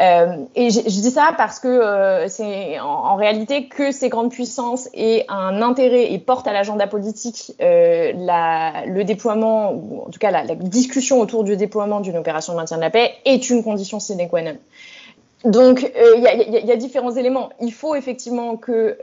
Euh, 0.00 0.44
et 0.54 0.70
je, 0.70 0.80
dis 0.80 1.10
ça 1.10 1.34
parce 1.36 1.60
que 1.60 1.68
euh, 1.68 2.28
c'est 2.28 2.80
en, 2.80 3.14
réalité 3.16 3.68
que 3.68 3.92
ces 3.92 4.08
grandes 4.08 4.30
puissances 4.30 4.88
aient 4.94 5.26
un 5.28 5.60
intérêt 5.60 6.12
et 6.12 6.18
portent 6.18 6.46
à 6.48 6.52
l'agenda 6.52 6.86
politique 6.86 7.52
euh, 7.60 8.12
le 8.86 9.04
déploiement, 9.04 9.72
ou 9.72 10.02
en 10.06 10.10
tout 10.10 10.18
cas 10.18 10.30
la, 10.30 10.54
discussion 10.54 11.20
autour 11.20 11.44
du 11.44 11.56
déploiement 11.56 12.00
d'une 12.00 12.16
opération 12.16 12.54
de 12.54 12.58
maintien 12.58 12.78
de 12.78 12.82
la 12.82 12.90
paix 12.90 13.12
est 13.24 13.50
une 13.50 13.62
condition 13.62 14.00
sine 14.00 14.28
qua 14.28 14.42
non. 14.42 14.56
Donc 15.44 15.90
il 16.16 16.22
y, 16.22 16.72
a, 16.72 16.76
différents 16.76 17.10
éléments. 17.10 17.50
Il 17.60 17.72
faut 17.72 17.96
effectivement 17.96 18.56
que 18.56 18.96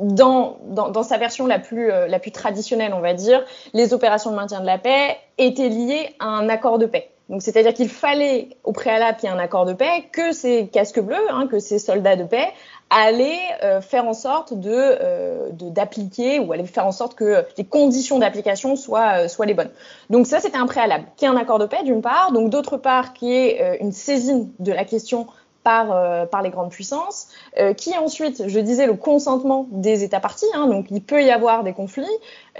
dans, 0.00 0.56
dans, 0.66 0.88
dans, 0.88 1.02
sa 1.02 1.18
version 1.18 1.46
la 1.46 1.58
plus, 1.58 1.88
la 1.88 2.18
plus 2.18 2.32
traditionnelle, 2.32 2.94
on 2.94 3.00
va 3.00 3.12
dire, 3.12 3.44
les 3.74 3.92
opérations 3.92 4.30
de 4.30 4.36
maintien 4.36 4.60
de 4.60 4.66
la 4.66 4.78
paix 4.78 5.18
étaient 5.36 5.68
liées 5.68 6.08
à 6.20 6.28
un 6.28 6.48
accord 6.48 6.78
de 6.78 6.86
paix. 6.86 7.13
Donc, 7.30 7.40
c'est-à-dire 7.40 7.72
qu'il 7.72 7.88
fallait 7.88 8.50
au 8.64 8.72
préalable 8.72 9.16
qu'il 9.18 9.30
y 9.30 9.32
ait 9.32 9.34
un 9.34 9.38
accord 9.38 9.64
de 9.64 9.72
paix, 9.72 10.04
que 10.12 10.32
ces 10.32 10.68
casques 10.68 11.00
bleus, 11.00 11.16
hein, 11.30 11.46
que 11.46 11.58
ces 11.58 11.78
soldats 11.78 12.16
de 12.16 12.24
paix 12.24 12.52
allaient 12.90 13.38
euh, 13.62 13.80
faire 13.80 14.06
en 14.06 14.12
sorte 14.12 14.52
euh, 14.52 15.48
d'appliquer 15.52 16.38
ou 16.38 16.52
allaient 16.52 16.66
faire 16.66 16.86
en 16.86 16.92
sorte 16.92 17.14
que 17.14 17.44
les 17.56 17.64
conditions 17.64 18.18
d'application 18.18 18.76
soient 18.76 19.22
euh, 19.24 19.28
soient 19.28 19.46
les 19.46 19.54
bonnes. 19.54 19.70
Donc 20.10 20.26
ça, 20.26 20.38
c'était 20.38 20.58
un 20.58 20.66
préalable, 20.66 21.06
qu'il 21.16 21.26
y 21.26 21.32
ait 21.32 21.34
un 21.34 21.38
accord 21.38 21.58
de 21.58 21.66
paix 21.66 21.82
d'une 21.82 22.02
part, 22.02 22.30
donc 22.32 22.50
d'autre 22.50 22.76
part 22.76 23.14
qu'il 23.14 23.28
y 23.28 23.32
ait 23.32 23.78
une 23.80 23.92
saisine 23.92 24.50
de 24.58 24.72
la 24.72 24.84
question 24.84 25.26
par, 25.64 25.90
euh, 25.90 26.26
par 26.26 26.42
les 26.42 26.50
grandes 26.50 26.70
puissances, 26.70 27.28
euh, 27.58 27.72
qui 27.72 27.96
ensuite, 27.96 28.44
je 28.46 28.60
disais, 28.60 28.86
le 28.86 28.94
consentement 28.94 29.66
des 29.70 30.04
États 30.04 30.20
partis. 30.20 30.46
Hein, 30.54 30.66
donc, 30.66 30.86
il 30.90 31.02
peut 31.02 31.24
y 31.24 31.30
avoir 31.30 31.64
des 31.64 31.72
conflits 31.72 32.04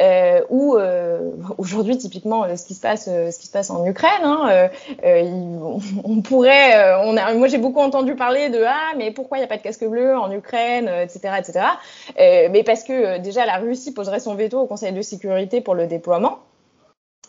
euh, 0.01 0.41
où, 0.49 0.75
euh, 0.75 1.31
aujourd'hui, 1.59 1.99
typiquement, 1.99 2.45
euh, 2.45 2.57
ce 2.57 2.65
qui 2.65 2.75
se 2.75 2.81
passe, 2.81 3.05
ce 3.05 3.39
qui 3.39 3.47
se 3.47 3.53
passe 3.53 3.71
en 3.71 3.85
Ukraine, 3.85 4.11
hein, 4.25 4.71
on, 5.05 5.79
on, 6.03 6.23
pourrait, 6.23 6.95
on 7.05 7.17
a, 7.17 7.35
moi, 7.35 7.47
j'ai 7.47 7.59
beaucoup 7.59 7.81
entendu 7.81 8.17
parler 8.17 8.49
de 8.49 8.65
ah, 8.67 8.95
mais 8.97 9.11
pourquoi 9.11 9.37
il 9.37 9.43
n'y 9.43 9.45
a 9.45 9.49
pas 9.49 9.59
de 9.59 9.63
casque 9.63 9.85
bleu 9.85 10.17
en 10.17 10.33
Ukraine, 10.33 10.89
etc., 10.89 11.35
etc. 11.39 11.67
mais 12.17 12.63
parce 12.65 12.83
que 12.85 13.19
déjà, 13.19 13.45
la 13.45 13.59
Russie 13.59 13.93
poserait 13.93 14.21
son 14.21 14.35
veto 14.35 14.61
au 14.61 14.67
Conseil 14.67 14.93
de 14.93 15.03
sécurité 15.03 15.61
pour 15.61 15.75
le 15.75 15.87
déploiement. 15.87 16.39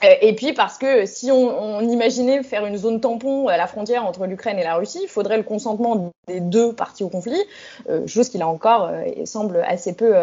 Euh, 0.03 0.13
et 0.21 0.33
puis 0.33 0.53
parce 0.53 0.77
que 0.77 1.05
si 1.05 1.31
on, 1.31 1.79
imaginait 1.81 2.43
faire 2.43 2.65
une 2.65 2.77
zone 2.77 2.99
tampon 2.99 3.47
à 3.47 3.57
la 3.57 3.67
frontière 3.67 4.05
entre 4.05 4.25
l'Ukraine 4.25 4.59
et 4.59 4.63
la 4.63 4.75
Russie, 4.75 4.99
il 5.03 5.07
faudrait 5.07 5.37
le 5.37 5.43
consentement 5.43 6.11
des 6.27 6.39
deux 6.39 6.73
parties 6.73 7.03
au 7.03 7.09
conflit, 7.09 7.39
euh, 7.89 8.05
chose 8.07 8.29
qui 8.29 8.37
là 8.37 8.47
encore 8.47 8.89
euh, 8.91 9.25
semble 9.25 9.63
assez 9.67 9.93
peu, 9.93 10.13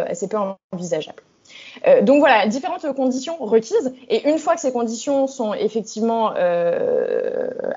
envisageable. 0.72 1.22
Donc 2.02 2.20
voilà, 2.20 2.46
différentes 2.46 2.90
conditions 2.94 3.36
requises. 3.38 3.92
Et 4.08 4.28
une 4.30 4.38
fois 4.38 4.54
que 4.54 4.60
ces 4.60 4.72
conditions 4.72 5.26
sont 5.26 5.52
effectivement 5.52 6.32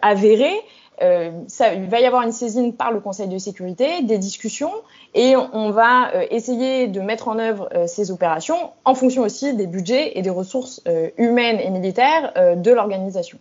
avérées, 0.01 0.61
euh, 1.01 1.31
il 1.75 1.89
va 1.89 1.99
y 1.99 2.05
avoir 2.05 2.23
une 2.23 2.31
saisine 2.31 2.73
par 2.73 2.91
le 2.91 2.99
Conseil 2.99 3.27
de 3.27 3.37
sécurité, 3.37 4.01
des 4.03 4.17
discussions, 4.17 4.71
et 5.13 5.35
on 5.35 5.71
va 5.71 6.13
euh, 6.13 6.25
essayer 6.31 6.87
de 6.87 6.99
mettre 7.01 7.27
en 7.27 7.39
œuvre 7.39 7.69
euh, 7.73 7.87
ces 7.87 8.11
opérations 8.11 8.71
en 8.83 8.95
fonction 8.95 9.23
aussi 9.23 9.55
des 9.55 9.67
budgets 9.67 10.17
et 10.17 10.21
des 10.21 10.29
ressources 10.29 10.81
euh, 10.87 11.09
humaines 11.17 11.59
et 11.59 11.69
militaires 11.69 12.33
de 12.57 12.71
l'organisation. 12.71 13.37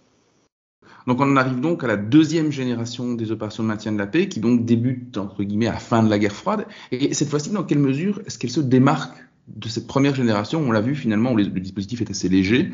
Donc 1.07 1.21
on 1.21 1.25
en 1.25 1.37
arrive 1.37 1.61
donc 1.61 1.85
à 1.85 1.87
la 1.87 1.97
deuxième 1.97 2.51
génération 2.51 3.13
des 3.13 3.31
opérations 3.31 3.63
de 3.63 3.69
maintien 3.69 3.93
de 3.93 3.99
la 3.99 4.07
paix, 4.07 4.29
qui 4.29 4.41
donc 4.41 4.65
débute 4.65 5.19
entre 5.19 5.43
guillemets 5.43 5.67
à 5.67 5.73
la 5.73 5.79
fin 5.79 6.03
de 6.03 6.09
la 6.09 6.19
guerre 6.19 6.33
froide. 6.33 6.67
Et 6.93 7.13
cette 7.13 7.29
fois-ci, 7.29 7.51
dans 7.51 7.65
quelle 7.65 7.79
mesure 7.79 8.21
est-ce 8.27 8.39
qu'elle 8.39 8.51
se 8.51 8.61
démarque 8.61 9.17
de 9.49 9.69
cette 9.69 9.87
première 9.87 10.15
génération? 10.15 10.61
On 10.61 10.73
l'a 10.73 10.81
vu 10.81 10.95
finalement, 10.95 11.33
où 11.33 11.37
le 11.37 11.45
dispositif 11.45 12.01
est 12.01 12.11
assez 12.11 12.29
léger, 12.29 12.73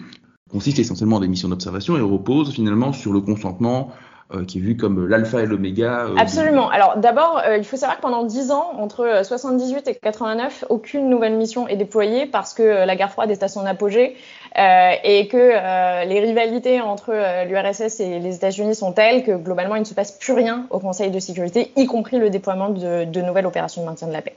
consiste 0.51 0.79
essentiellement 0.79 1.17
en 1.17 1.21
des 1.21 1.29
missions 1.29 1.49
d'observation 1.49 1.97
et 1.97 2.01
repose 2.01 2.53
finalement 2.53 2.93
sur 2.93 3.13
le 3.13 3.21
consentement 3.21 3.91
euh, 4.35 4.45
qui 4.45 4.59
est 4.59 4.61
vu 4.61 4.77
comme 4.77 5.09
l'alpha 5.09 5.43
et 5.43 5.47
l'oméga. 5.47 6.07
Euh, 6.07 6.17
Absolument. 6.19 6.69
Alors 6.71 6.97
d'abord, 6.97 7.43
euh, 7.45 7.57
il 7.57 7.65
faut 7.65 7.77
savoir 7.77 7.97
que 7.97 8.03
pendant 8.03 8.25
10 8.25 8.51
ans, 8.53 8.73
entre 8.79 9.23
78 9.25 9.89
et 9.89 9.95
89, 9.95 10.67
aucune 10.69 11.09
nouvelle 11.09 11.37
mission 11.37 11.67
est 11.69 11.77
déployée 11.77 12.27
parce 12.27 12.55
que 12.55 12.63
la 12.63 12.97
guerre 12.97 13.11
froide 13.11 13.31
est 13.31 13.43
à 13.43 13.49
son 13.49 13.67
apogée 13.67 14.17
euh, 14.59 14.93
et 15.05 15.29
que 15.29 15.37
euh, 15.37 16.05
les 16.05 16.21
rivalités 16.21 16.81
entre 16.81 17.13
l'URSS 17.47 18.01
et 18.01 18.19
les 18.19 18.37
États-Unis 18.37 18.75
sont 18.75 18.93
telles 18.93 19.25
que 19.25 19.33
globalement 19.33 19.77
il 19.77 19.81
ne 19.81 19.85
se 19.85 19.95
passe 19.95 20.13
plus 20.13 20.33
rien 20.33 20.67
au 20.71 20.79
Conseil 20.79 21.11
de 21.11 21.19
sécurité, 21.19 21.73
y 21.77 21.87
compris 21.87 22.19
le 22.19 22.31
déploiement 22.31 22.71
de, 22.71 23.05
de 23.05 23.21
nouvelles 23.23 23.47
opérations 23.47 23.83
de 23.83 23.87
maintien 23.87 24.09
de 24.09 24.13
la 24.13 24.23
paix. 24.23 24.35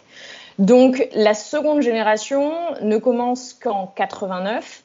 Donc 0.60 1.08
la 1.16 1.34
seconde 1.34 1.82
génération 1.82 2.52
ne 2.82 2.98
commence 2.98 3.54
qu'en 3.54 3.88
89 3.96 4.84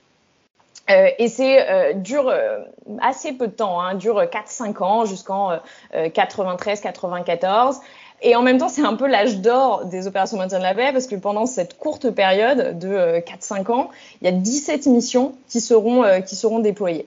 euh, 0.90 1.10
et 1.18 1.28
c'est 1.28 1.68
euh, 1.68 1.92
dure 1.92 2.28
euh, 2.28 2.60
assez 3.00 3.32
peu 3.32 3.46
de 3.46 3.52
temps, 3.52 3.80
hein, 3.80 3.94
dure 3.94 4.22
4-5 4.22 4.82
ans 4.82 5.04
jusqu'en 5.04 5.58
93-94. 5.94 7.80
Et 8.20 8.34
en 8.34 8.42
même 8.42 8.58
temps, 8.58 8.68
c'est 8.68 8.84
un 8.84 8.96
peu 8.96 9.06
l'âge 9.06 9.38
d'or 9.38 9.84
des 9.84 10.08
opérations 10.08 10.38
maintien 10.38 10.58
de 10.58 10.64
la 10.64 10.74
paix 10.74 10.90
parce 10.92 11.06
que 11.06 11.14
pendant 11.14 11.46
cette 11.46 11.78
courte 11.78 12.10
période 12.10 12.78
de 12.78 13.20
4-5 13.20 13.70
ans, 13.70 13.90
il 14.20 14.24
y 14.24 14.28
a 14.28 14.32
17 14.32 14.86
missions 14.86 15.34
qui 15.48 15.60
seront, 15.60 16.04
qui 16.22 16.34
seront 16.34 16.58
déployées. 16.58 17.06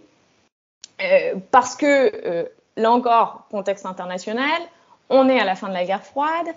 parce 1.51 1.75
que, 1.75 2.47
là 2.77 2.91
encore, 2.91 3.43
contexte 3.51 3.85
international, 3.85 4.61
on 5.09 5.27
est 5.27 5.39
à 5.39 5.43
la 5.43 5.55
fin 5.55 5.67
de 5.67 5.73
la 5.73 5.83
guerre 5.83 6.05
froide, 6.05 6.47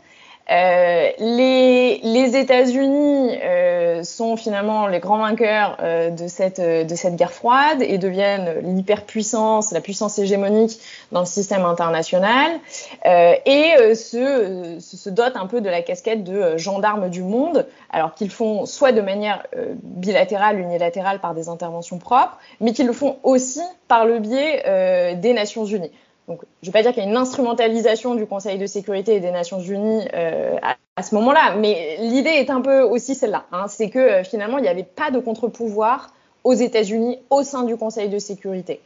euh, 0.51 1.11
les, 1.19 2.01
les 2.03 2.37
États-Unis 2.37 3.39
euh, 3.43 4.03
sont 4.03 4.37
finalement 4.37 4.87
les 4.87 5.01
grands 5.01 5.17
vainqueurs 5.17 5.79
euh, 5.81 6.11
de, 6.11 6.29
cette, 6.29 6.61
de 6.61 6.95
cette 6.95 7.17
guerre 7.17 7.33
froide 7.33 7.81
et 7.81 7.97
deviennent 7.97 8.61
l'hyperpuissance, 8.63 9.73
la 9.73 9.81
puissance 9.81 10.19
hégémonique 10.19 10.79
dans 11.13 11.21
le 11.21 11.27
système 11.27 11.65
international 11.65 12.61
euh, 13.07 13.35
et 13.47 13.73
euh, 13.79 13.95
se, 13.95 14.77
se, 14.81 15.09
dotent 15.09 15.37
un 15.37 15.47
peu 15.47 15.63
de 15.63 15.71
la 15.71 15.81
casquette 15.81 16.25
de 16.25 16.59
gendarmes 16.59 17.09
du 17.09 17.23
monde, 17.23 17.67
alors 17.91 18.15
qu'ils 18.15 18.31
font 18.31 18.67
soit 18.67 18.93
de 18.93 19.01
manière 19.01 19.47
bilatérale, 19.83 20.59
unilatérale 20.59 21.21
par 21.21 21.35
des 21.35 21.49
interventions 21.49 21.99
propres, 21.99 22.37
mais 22.61 22.73
qu'ils 22.73 22.87
le 22.87 22.93
font 22.93 23.17
aussi 23.23 23.63
par 23.89 24.05
le 24.05 24.19
biais 24.19 25.15
des 25.17 25.33
Nations 25.33 25.65
Unies. 25.65 25.93
Donc, 26.29 26.41
je 26.63 26.69
ne 26.69 26.73
vais 26.73 26.79
pas 26.79 26.83
dire 26.83 26.93
qu'il 26.93 27.03
y 27.03 27.07
a 27.07 27.11
une 27.11 27.17
instrumentalisation 27.17 28.15
du 28.15 28.27
Conseil 28.27 28.59
de 28.59 28.67
sécurité 28.67 29.17
et 29.17 29.21
des 29.21 29.31
Nations 29.31 29.61
Unies 29.61 30.09
euh, 30.15 30.57
à, 30.97 31.03
ce 31.03 31.15
moment-là, 31.17 31.57
mais 31.57 31.97
l'idée 32.01 32.31
est 32.31 32.51
un 32.51 32.61
peu 32.61 32.81
aussi 32.81 33.15
celle-là. 33.15 33.45
Hein, 33.53 33.67
c'est 33.69 33.91
que 33.91 33.99
euh, 33.99 34.25
finalement, 34.25 34.59
il 34.59 34.63
n'y 34.63 34.69
avait 34.69 34.85
pas 34.85 35.11
de 35.11 35.19
contre-pouvoir 35.19 36.15
aux 36.45 36.55
États-Unis 36.55 37.19
au 37.31 37.43
sein 37.43 37.65
du 37.65 37.77
Conseil 37.77 38.09
de 38.09 38.19
sécurité. 38.19 38.81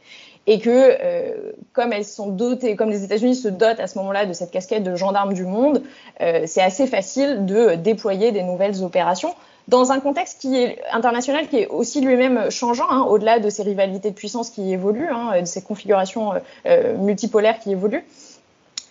Et 0.47 0.59
que, 0.59 0.69
euh, 0.69 1.51
comme 1.73 1.93
elles 1.93 2.05
sont 2.05 2.29
dotées, 2.29 2.75
comme 2.75 2.89
les 2.89 3.03
États-Unis 3.03 3.35
se 3.35 3.47
dotent 3.47 3.79
à 3.79 3.87
ce 3.87 3.97
moment-là 3.99 4.25
de 4.25 4.33
cette 4.33 4.51
casquette 4.51 4.83
de 4.83 4.95
gendarme 4.95 5.33
du 5.33 5.45
monde, 5.45 5.83
c'est 6.19 6.61
assez 6.61 6.87
facile 6.87 7.45
de 7.45 7.75
déployer 7.75 8.31
des 8.31 8.43
nouvelles 8.43 8.83
opérations 8.83 9.33
dans 9.69 9.91
un 9.91 9.99
contexte 9.99 10.41
qui 10.41 10.55
est 10.57 10.79
international 10.91 11.47
qui 11.47 11.57
est 11.57 11.67
aussi 11.67 12.01
lui-même 12.01 12.49
changeant, 12.49 12.89
hein, 12.89 13.05
au-delà 13.07 13.39
de 13.39 13.49
ces 13.49 13.63
rivalités 13.63 14.09
de 14.09 14.15
puissance 14.15 14.49
qui 14.49 14.73
évoluent, 14.73 15.09
hein, 15.11 15.41
de 15.41 15.45
ces 15.45 15.61
configurations 15.61 16.33
euh, 16.65 16.97
multipolaires 16.97 17.59
qui 17.59 17.71
évoluent. 17.71 18.03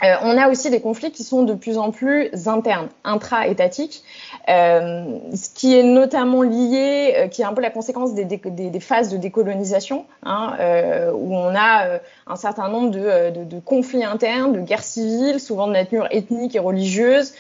Euh, 0.05 0.15
on 0.23 0.39
a 0.39 0.49
aussi 0.49 0.71
des 0.71 0.81
conflits 0.81 1.11
qui 1.11 1.25
sont 1.25 1.43
de 1.43 1.55
plus 1.55 1.77
en 1.77 1.91
plus 1.91 2.31
internes, 2.47 2.89
intra-étatiques, 3.03 4.05
euh, 4.49 5.19
ce 5.35 5.49
qui 5.53 5.77
est 5.77 5.83
notamment 5.83 6.43
lié, 6.43 7.15
euh, 7.17 7.29
qui 7.29 7.43
est 7.43 7.45
un 7.45 7.53
peu 7.53 7.63
la 7.63 7.71
conséquence 7.71 8.15
des, 8.15 8.81
phases 8.81 9.11
de 9.11 9.17
décolonisation, 9.17 10.05
hein, 10.23 10.55
euh, 10.61 11.11
où 11.13 11.35
on 11.35 11.53
a 11.55 11.87
euh, 11.87 11.99
un 12.29 12.37
certain 12.37 12.69
nombre 12.69 12.91
de, 12.91 13.31
de, 13.31 13.45
de, 13.45 13.61
conflits 13.61 14.05
internes, 14.05 14.53
de 14.53 14.61
guerres 14.61 14.85
civiles, 14.85 15.41
souvent 15.41 15.67
de 15.67 15.73
nature 15.73 16.07
ethnique 16.11 16.55
et 16.55 16.61
religieuse, 16.61 17.33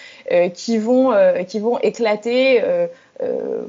qui 0.52 0.76
vont 0.76 1.14
qui 1.46 1.58
vont 1.58 1.78
éclater 1.78 2.62
euh, 3.22 3.62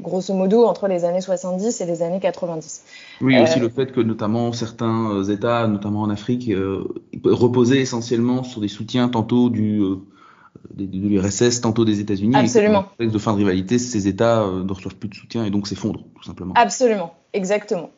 grosso 0.00 0.34
modo 0.34 0.64
entre 0.64 0.88
les 0.88 1.04
années 1.04 1.20
70 1.20 1.80
et 1.80 1.86
les 1.86 2.02
années 2.02 2.20
90. 2.20 2.84
Oui, 3.20 3.38
aussi 3.40 3.58
euh, 3.58 3.62
le 3.62 3.68
fait 3.68 3.92
que 3.92 4.00
notamment 4.00 4.52
certains 4.52 5.10
euh, 5.10 5.24
États, 5.24 5.66
notamment 5.66 6.02
en 6.02 6.10
Afrique, 6.10 6.50
reposaient 7.24 7.80
essentiellement 7.80 8.42
sur 8.42 8.60
des 8.60 8.68
soutiens 8.68 9.08
tantôt 9.08 9.50
du 9.50 9.82
de 10.74 11.08
l'URSS, 11.08 11.60
tantôt 11.60 11.84
des 11.84 12.00
États-Unis. 12.00 12.34
Absolument. 12.34 12.86
Et 12.98 13.06
de 13.06 13.18
fin 13.18 13.32
de 13.32 13.38
rivalité, 13.38 13.78
ces 13.78 14.08
États 14.08 14.46
ne 14.46 14.72
reçoivent 14.72 14.96
plus 14.96 15.08
de 15.08 15.14
soutien 15.14 15.44
et 15.44 15.50
donc 15.50 15.68
s'effondrent, 15.68 16.04
tout 16.16 16.24
simplement. 16.24 16.54
Absolument, 16.56 17.14
exactement. 17.32 17.90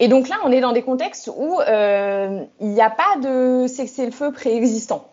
Et 0.00 0.08
donc 0.08 0.28
là, 0.30 0.36
on 0.44 0.50
est 0.50 0.62
dans 0.62 0.72
des 0.72 0.82
contextes 0.82 1.30
où 1.36 1.60
euh, 1.60 2.42
il 2.58 2.68
n'y 2.68 2.80
a 2.80 2.88
pas 2.88 3.18
de 3.22 3.66
cessez-le-feu 3.68 4.32
préexistant. 4.32 5.06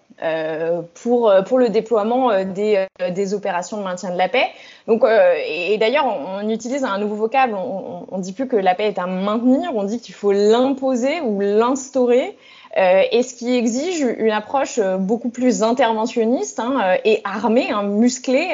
Pour, 0.95 1.33
pour 1.45 1.59
le 1.59 1.69
déploiement 1.69 2.43
des, 2.43 2.85
des 3.11 3.33
opérations 3.33 3.77
de 3.77 3.83
maintien 3.83 4.11
de 4.11 4.17
la 4.17 4.29
paix. 4.29 4.45
Donc, 4.87 5.03
et, 5.03 5.77
d'ailleurs, 5.77 6.05
on, 6.05 6.49
utilise 6.49 6.83
un 6.83 6.97
nouveau 6.97 7.15
vocable. 7.15 7.53
On, 7.55 8.17
ne 8.17 8.21
dit 8.21 8.33
plus 8.33 8.47
que 8.47 8.55
la 8.55 8.73
paix 8.73 8.87
est 8.87 8.99
à 8.99 9.05
maintenir, 9.05 9.75
on 9.75 9.83
dit 9.83 9.99
qu'il 9.99 10.15
faut 10.15 10.31
l'imposer 10.31 11.21
ou 11.21 11.39
l'instaurer. 11.39 12.35
Euh, 12.77 13.01
et 13.11 13.23
ce 13.23 13.33
qui 13.33 13.55
exige 13.55 14.05
une 14.19 14.31
approche 14.31 14.77
euh, 14.77 14.97
beaucoup 14.97 15.29
plus 15.29 15.63
interventionniste 15.63 16.59
hein, 16.59 16.79
euh, 16.83 16.97
et 17.05 17.21
armée, 17.23 17.71
hein, 17.71 17.83
musclée, 17.83 18.49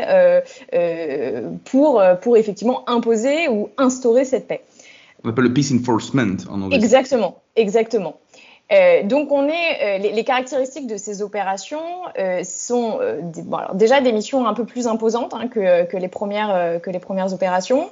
pour, 1.65 2.01
pour 2.22 2.38
effectivement 2.38 2.88
imposer 2.89 3.50
ou 3.50 3.70
instaurer 3.77 4.25
cette 4.25 4.48
paix. 4.48 4.62
On 5.24 5.29
appelle 5.29 5.46
le 5.46 5.53
peace 5.53 5.74
enforcement 5.74 6.36
en 6.50 6.62
anglais. 6.62 6.77
Exactement, 6.77 7.41
exactement. 7.55 8.17
Donc 9.03 9.32
on 9.32 9.48
est 9.48 10.00
les, 10.00 10.24
caractéristiques 10.24 10.88
de 10.88 10.98
ces 10.98 11.22
opérations 11.22 11.84
sont 12.43 13.00
déjà 13.74 14.01
des 14.01 14.12
missions 14.12 14.48
un 14.48 14.53
peu 14.53 14.65
plus 14.65 14.88
imposantes 14.88 15.34
hein, 15.34 15.48
que, 15.48 15.86
que, 15.86 15.98
les 15.98 16.08
premières 16.08 16.82
que 16.82 16.89
les 16.89 17.00
premières 17.00 17.34
opérations. 17.34 17.89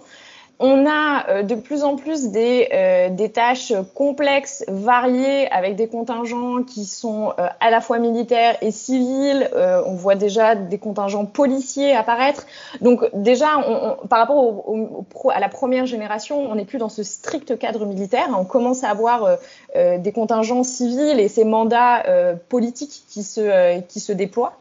On 0.63 0.85
a 0.85 1.27
euh, 1.27 1.41
de 1.41 1.55
plus 1.55 1.83
en 1.83 1.95
plus 1.95 2.27
des, 2.27 2.69
euh, 2.71 3.09
des, 3.09 3.31
tâches 3.31 3.73
complexes, 3.95 4.63
variées, 4.67 5.49
avec 5.49 5.75
des 5.75 5.87
contingents 5.87 6.61
qui 6.61 6.85
sont 6.85 7.33
euh, 7.39 7.47
à 7.59 7.71
la 7.71 7.81
fois 7.81 7.97
militaires 7.97 8.57
et 8.61 8.69
civils. 8.69 9.49
on 9.55 9.95
voit 9.95 10.13
déjà 10.13 10.53
des 10.53 10.77
contingents 10.77 11.25
policiers 11.25 11.95
apparaître. 11.95 12.45
Donc 12.79 13.03
déjà, 13.13 13.47
par 14.07 14.19
rapport 14.19 14.63
à 15.33 15.39
la 15.39 15.49
première 15.49 15.87
génération, 15.87 16.39
on 16.51 16.53
n'est 16.53 16.65
plus 16.65 16.77
dans 16.77 16.89
ce 16.89 17.01
strict 17.01 17.57
cadre 17.57 17.85
militaire. 17.87 18.27
On 18.37 18.45
commence 18.45 18.83
à 18.83 18.89
avoir 18.89 19.37
des 19.75 20.11
contingents 20.11 20.63
civils 20.63 21.19
et 21.19 21.27
ces 21.27 21.43
mandats 21.43 22.03
politiques 22.49 23.03
qui 23.09 23.23
se, 23.23 23.79
qui 23.81 23.99
se 23.99 24.11
déploient 24.11 24.60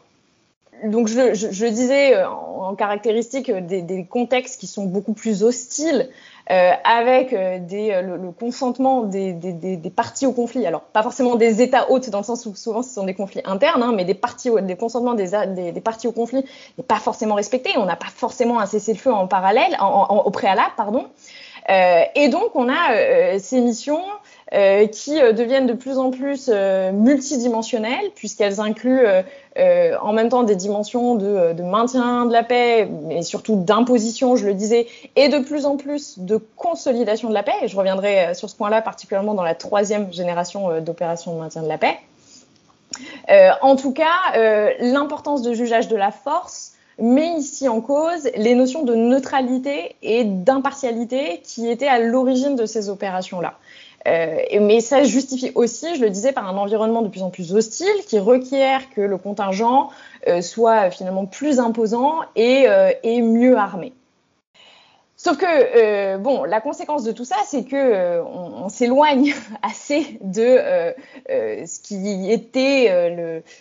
donc 0.83 1.07
je, 1.07 1.33
je, 1.33 1.51
je, 1.51 1.65
disais 1.65 2.15
euh, 2.15 2.27
en, 2.29 2.75
caractéristique 2.75 3.49
euh, 3.49 3.61
des, 3.61 3.81
des, 3.81 4.05
contextes 4.05 4.59
qui 4.59 4.67
sont 4.67 4.85
beaucoup 4.85 5.13
plus 5.13 5.43
hostiles, 5.43 6.09
euh, 6.49 6.71
avec 6.83 7.33
euh, 7.33 7.59
des, 7.59 8.01
le, 8.01 8.31
consentement 8.31 9.03
des, 9.03 9.31
des, 9.33 9.89
parties 9.89 10.25
au 10.25 10.33
conflit. 10.33 10.65
Alors 10.65 10.81
pas 10.81 11.03
forcément 11.03 11.35
des 11.35 11.61
États 11.61 11.89
hôtes 11.91 12.09
dans 12.09 12.17
le 12.17 12.23
sens 12.23 12.45
où 12.45 12.55
souvent 12.55 12.81
ce 12.81 12.93
sont 12.93 13.05
des 13.05 13.13
conflits 13.13 13.41
internes, 13.45 13.83
hein, 13.83 13.93
mais 13.95 14.05
des 14.05 14.15
parties, 14.15 14.49
des 14.63 14.75
consentements 14.75 15.13
des, 15.13 15.81
parties 15.81 16.07
au 16.07 16.11
conflit 16.11 16.43
n'est 16.77 16.83
pas 16.83 16.95
forcément 16.95 17.35
respecté. 17.35 17.71
On 17.77 17.85
n'a 17.85 17.95
pas 17.95 18.09
forcément 18.13 18.59
un 18.59 18.65
cessez-le-feu 18.65 19.13
en 19.13 19.27
parallèle, 19.27 19.77
en, 19.79 20.07
en, 20.09 20.17
au 20.23 20.31
préalable, 20.31 20.73
pardon. 20.75 21.05
Euh, 21.69 22.01
et 22.15 22.27
donc 22.27 22.55
on 22.55 22.67
a 22.69 23.37
ces 23.39 23.61
missions 23.61 24.01
euh, 24.53 24.85
qui 24.85 25.17
euh, 25.21 25.31
deviennent 25.31 25.65
de 25.65 25.71
plus 25.71 25.97
en 25.97 26.11
plus 26.11 26.49
euh, 26.51 26.91
multidimensionnelles, 26.91 28.11
puisqu'elles 28.15 28.59
incluent 28.59 29.07
en 30.01 30.11
même 30.13 30.27
temps 30.27 30.43
des 30.43 30.55
dimensions 30.55 31.15
de, 31.15 31.61
maintien 31.61 32.25
de 32.25 32.33
la 32.33 32.43
paix, 32.43 32.85
mais 33.03 33.21
surtout 33.21 33.55
d'imposition, 33.55 34.35
je 34.35 34.45
le 34.45 34.53
disais, 34.53 34.87
et 35.15 35.29
de 35.29 35.39
plus 35.39 35.65
en 35.65 35.77
plus 35.77 36.19
de 36.19 36.37
consolidation 36.57 37.29
de 37.29 37.33
la 37.33 37.43
paix. 37.43 37.53
Et 37.61 37.67
je 37.67 37.77
reviendrai 37.77 38.33
sur 38.33 38.49
ce 38.49 38.55
point-là, 38.55 38.81
particulièrement 38.81 39.33
dans 39.33 39.43
la 39.43 39.55
troisième 39.55 40.11
génération 40.11 40.79
d'opérations 40.81 41.33
de 41.33 41.39
maintien 41.39 41.63
de 41.63 41.67
la 41.67 41.77
paix. 41.77 41.97
en 43.61 43.75
tout 43.75 43.93
cas, 43.93 44.75
l'importance 44.79 45.41
de 45.41 45.53
jugeage 45.53 45.87
de 45.87 45.95
la 45.95 46.11
force 46.11 46.73
met 46.97 47.33
ici 47.37 47.67
en 47.67 47.81
cause 47.81 48.29
les 48.35 48.55
notions 48.55 48.83
de 48.83 48.95
neutralité 48.95 49.95
et 50.01 50.23
d'impartialité 50.23 51.41
qui 51.43 51.69
étaient 51.69 51.87
à 51.87 51.99
l'origine 51.99 52.55
de 52.55 52.65
ces 52.65 52.89
opérations-là. 52.89 53.55
Euh, 54.07 54.37
mais 54.59 54.81
ça 54.81 55.03
justifie 55.03 55.51
aussi, 55.55 55.95
je 55.95 56.01
le 56.01 56.09
disais, 56.09 56.31
par 56.31 56.47
un 56.47 56.57
environnement 56.57 57.01
de 57.01 57.09
plus 57.09 57.21
en 57.21 57.29
plus 57.29 57.53
hostile 57.53 57.87
qui 58.07 58.19
requiert 58.19 58.89
que 58.89 59.01
le 59.01 59.17
contingent 59.17 59.89
euh, 60.27 60.41
soit 60.41 60.89
finalement 60.89 61.25
plus 61.25 61.59
imposant 61.59 62.21
et, 62.35 62.65
euh, 62.67 62.91
et 63.03 63.21
mieux 63.21 63.57
armé. 63.57 63.93
Sauf 65.23 65.37
que 65.37 65.45
euh, 65.45 66.17
bon, 66.17 66.45
la 66.45 66.61
conséquence 66.61 67.03
de 67.03 67.11
tout 67.11 67.25
ça, 67.25 67.35
c'est 67.45 67.63
que 67.63 67.75
euh, 67.75 68.23
on, 68.23 68.69
s'éloigne 68.69 69.35
assez 69.61 70.17
de 70.21 70.41
euh, 70.41 70.93
ce 71.27 71.79
qui 71.79 72.31
était 72.31 72.89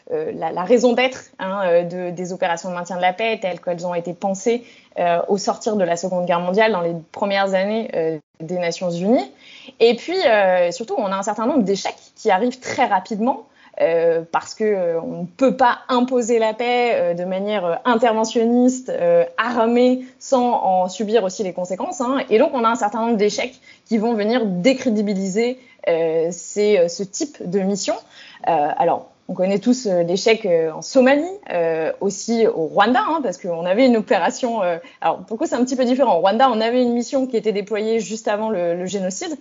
la, 0.08 0.64
raison 0.64 0.94
d'être 0.94 1.24
hein, 1.38 1.82
de, 1.82 2.12
des 2.12 2.32
opérations 2.32 2.70
de 2.70 2.74
maintien 2.74 2.96
de 2.96 3.02
la 3.02 3.12
paix 3.12 3.38
telles 3.42 3.60
qu'elles 3.60 3.86
ont 3.86 3.92
été 3.92 4.14
pensées 4.14 4.64
au 5.28 5.36
sortir 5.36 5.76
de 5.76 5.84
la 5.84 5.96
Seconde 5.96 6.24
Guerre 6.24 6.40
mondiale 6.40 6.72
dans 6.72 6.80
les 6.80 6.94
premières 7.12 7.52
années 7.52 8.20
des 8.40 8.58
Nations 8.58 8.90
Unies. 8.90 9.30
Et 9.80 9.96
puis 9.96 10.16
surtout, 10.70 10.94
on 10.96 11.12
a 11.12 11.16
un 11.16 11.22
certain 11.22 11.46
nombre 11.46 11.62
d'échecs 11.62 11.94
qui 12.16 12.30
arrivent 12.30 12.60
très 12.60 12.86
rapidement 12.86 13.44
euh, 13.80 14.22
parce 14.30 14.54
que 14.54 14.64
euh, 14.64 15.00
on 15.00 15.22
ne 15.22 15.26
peut 15.26 15.56
pas 15.56 15.78
imposer 15.88 16.38
la 16.38 16.52
paix 16.52 16.90
euh, 16.92 17.14
de 17.14 17.24
manière 17.24 17.80
interventionniste, 17.86 18.92
armée, 19.38 20.04
sans 20.18 20.52
en 20.52 20.88
subir 20.88 21.24
aussi 21.24 21.42
les 21.42 21.52
conséquences. 21.52 22.00
Hein. 22.00 22.18
Et 22.28 22.38
donc, 22.38 22.50
on 22.52 22.64
a 22.64 22.68
un 22.68 22.74
certain 22.74 23.00
nombre 23.00 23.16
d'échecs 23.16 23.58
qui 23.86 23.96
vont 23.98 24.14
venir 24.14 24.44
décrédibiliser 24.44 25.58
ce 25.86 27.02
type 27.02 27.38
de 27.48 27.60
mission. 27.60 27.94
alors, 28.44 29.08
on 29.28 29.34
connaît 29.34 29.58
tous 29.58 29.86
l'échec 29.86 30.46
en 30.74 30.82
Somalie, 30.82 31.30
aussi 32.00 32.46
au 32.46 32.66
Rwanda, 32.66 33.00
hein, 33.08 33.20
parce 33.22 33.38
qu'on 33.38 33.64
avait 33.64 33.86
une 33.86 33.96
opération. 33.96 34.60
alors, 35.00 35.20
pourquoi 35.26 35.46
c'est 35.46 35.56
un 35.56 35.64
petit 35.64 35.76
peu 35.76 35.84
différent? 35.84 36.16
Au 36.16 36.20
Rwanda, 36.20 36.50
on 36.50 36.60
avait 36.60 36.82
une 36.82 36.92
mission 36.92 37.26
qui 37.26 37.36
était 37.36 37.52
déployée 37.52 38.00
juste 38.00 38.28
avant 38.28 38.50
le 38.50 38.84
génocide 38.86 39.36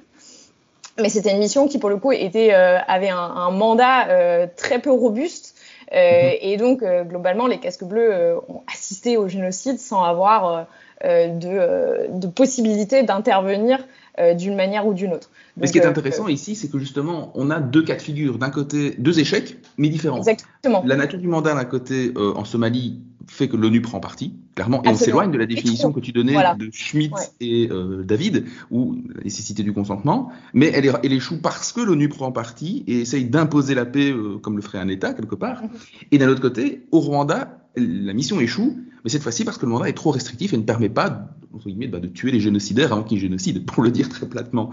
mais 1.02 1.10
c'était 1.10 1.32
une 1.32 1.40
mission 1.40 1.68
qui 1.68 1.80
pour 1.80 1.90
le 1.90 1.98
coup 1.98 2.12
était 2.12 2.54
euh, 2.54 2.78
avait 2.88 3.10
un, 3.10 3.18
un 3.18 3.52
mandat 3.52 4.10
euh, 4.10 4.48
très 4.56 4.80
peu 4.80 4.92
robuste 4.92 5.56
euh, 5.94 5.96
mhm. 5.96 6.38
et 6.42 6.58
donc 6.58 6.84
globalement 7.08 7.48
les 7.48 7.60
casques 7.60 7.84
bleus 7.84 8.36
ont 8.48 8.62
assisté 8.72 9.18
au 9.18 9.28
génocide 9.28 9.80
sans 9.80 10.04
avoir 10.04 10.68
de, 11.04 12.20
de 12.20 12.28
possibilité 12.28 13.04
d'intervenir 13.04 13.80
d'une 14.36 14.56
manière 14.56 14.86
ou 14.86 14.94
d'une 14.94 15.14
autre. 15.14 15.30
Mais 15.56 15.66
ce 15.66 15.72
qui 15.72 15.78
est 15.78 15.86
intéressant 15.86 16.28
ici, 16.28 16.56
c'est 16.56 16.70
que 16.70 16.78
justement, 16.78 17.32
on 17.36 17.50
a 17.50 17.62
deux 17.62 17.84
cas 17.84 17.96
de 17.96 18.02
figure. 18.02 18.38
D'un 18.38 18.50
côté, 18.50 18.96
deux 18.98 19.18
échecs, 19.18 19.56
mais 19.78 19.88
différents. 19.88 20.18
Exactement. 20.18 20.84
La 20.86 20.98
nature 20.98 21.20
du 21.20 21.30
mandat, 21.30 21.54
d'un 21.56 21.64
côté, 21.64 22.12
en 22.18 22.44
Somalie, 22.44 23.00
fait 23.30 23.48
que 23.48 23.56
l'ONU 23.56 23.82
prend 23.82 24.00
parti, 24.00 24.34
clairement, 24.56 24.84
et 24.84 24.90
on 24.90 24.96
s'éloigne 24.96 25.32
de 25.32 25.38
la 25.38 25.46
définition 25.46 25.92
que 25.92 26.00
tu 26.00 26.12
donnais 26.12 26.36
de 26.58 26.70
Schmitt 26.72 27.14
et 27.40 27.70
euh, 27.72 28.04
David, 28.04 28.46
ou 28.72 28.98
la 29.16 29.24
nécessité 29.24 29.64
du 29.64 29.74
consentement, 29.74 30.32
mais 30.54 30.72
elle, 30.74 30.92
elle 31.04 31.14
échoue 31.14 31.40
parce 31.42 31.72
que 31.72 31.82
l'ONU 31.82 32.10
prend 32.10 32.32
parti 32.32 32.84
et 32.88 33.02
essaye 33.02 33.26
d'imposer 33.26 33.76
la 33.76 33.86
paix 33.86 34.12
euh, 34.12 34.38
comme 34.40 34.56
le 34.56 34.62
ferait 34.62 34.80
un 34.80 34.88
État, 34.88 35.14
quelque 35.14 35.36
part. 35.36 35.64
Mhm. 35.64 35.70
Et 36.12 36.18
d'un 36.18 36.30
autre 36.30 36.42
côté, 36.42 36.86
au 36.92 37.00
Rwanda, 37.00 37.60
la 37.76 38.14
mission 38.14 38.40
échoue, 38.40 38.80
mais 39.04 39.10
cette 39.10 39.24
fois-ci 39.24 39.46
parce 39.46 39.58
que 39.58 39.66
le 39.66 39.72
mandat 39.72 39.90
est 39.90 39.94
trop 39.94 40.12
restrictif 40.12 40.54
et 40.54 40.58
ne 40.58 40.64
permet 40.64 40.90
pas, 40.90 41.30
entre 41.54 41.68
guillemets, 41.68 41.88
bah, 41.88 42.00
de 42.00 42.08
tuer 42.08 42.32
les 42.32 42.40
génocidaires 42.40 42.92
avant 42.92 43.04
qu'ils 43.04 43.20
génocident, 43.20 43.62
pour 43.66 43.84
le 43.84 43.92
dire 43.92 44.10
très 44.10 44.28
platement. 44.28 44.72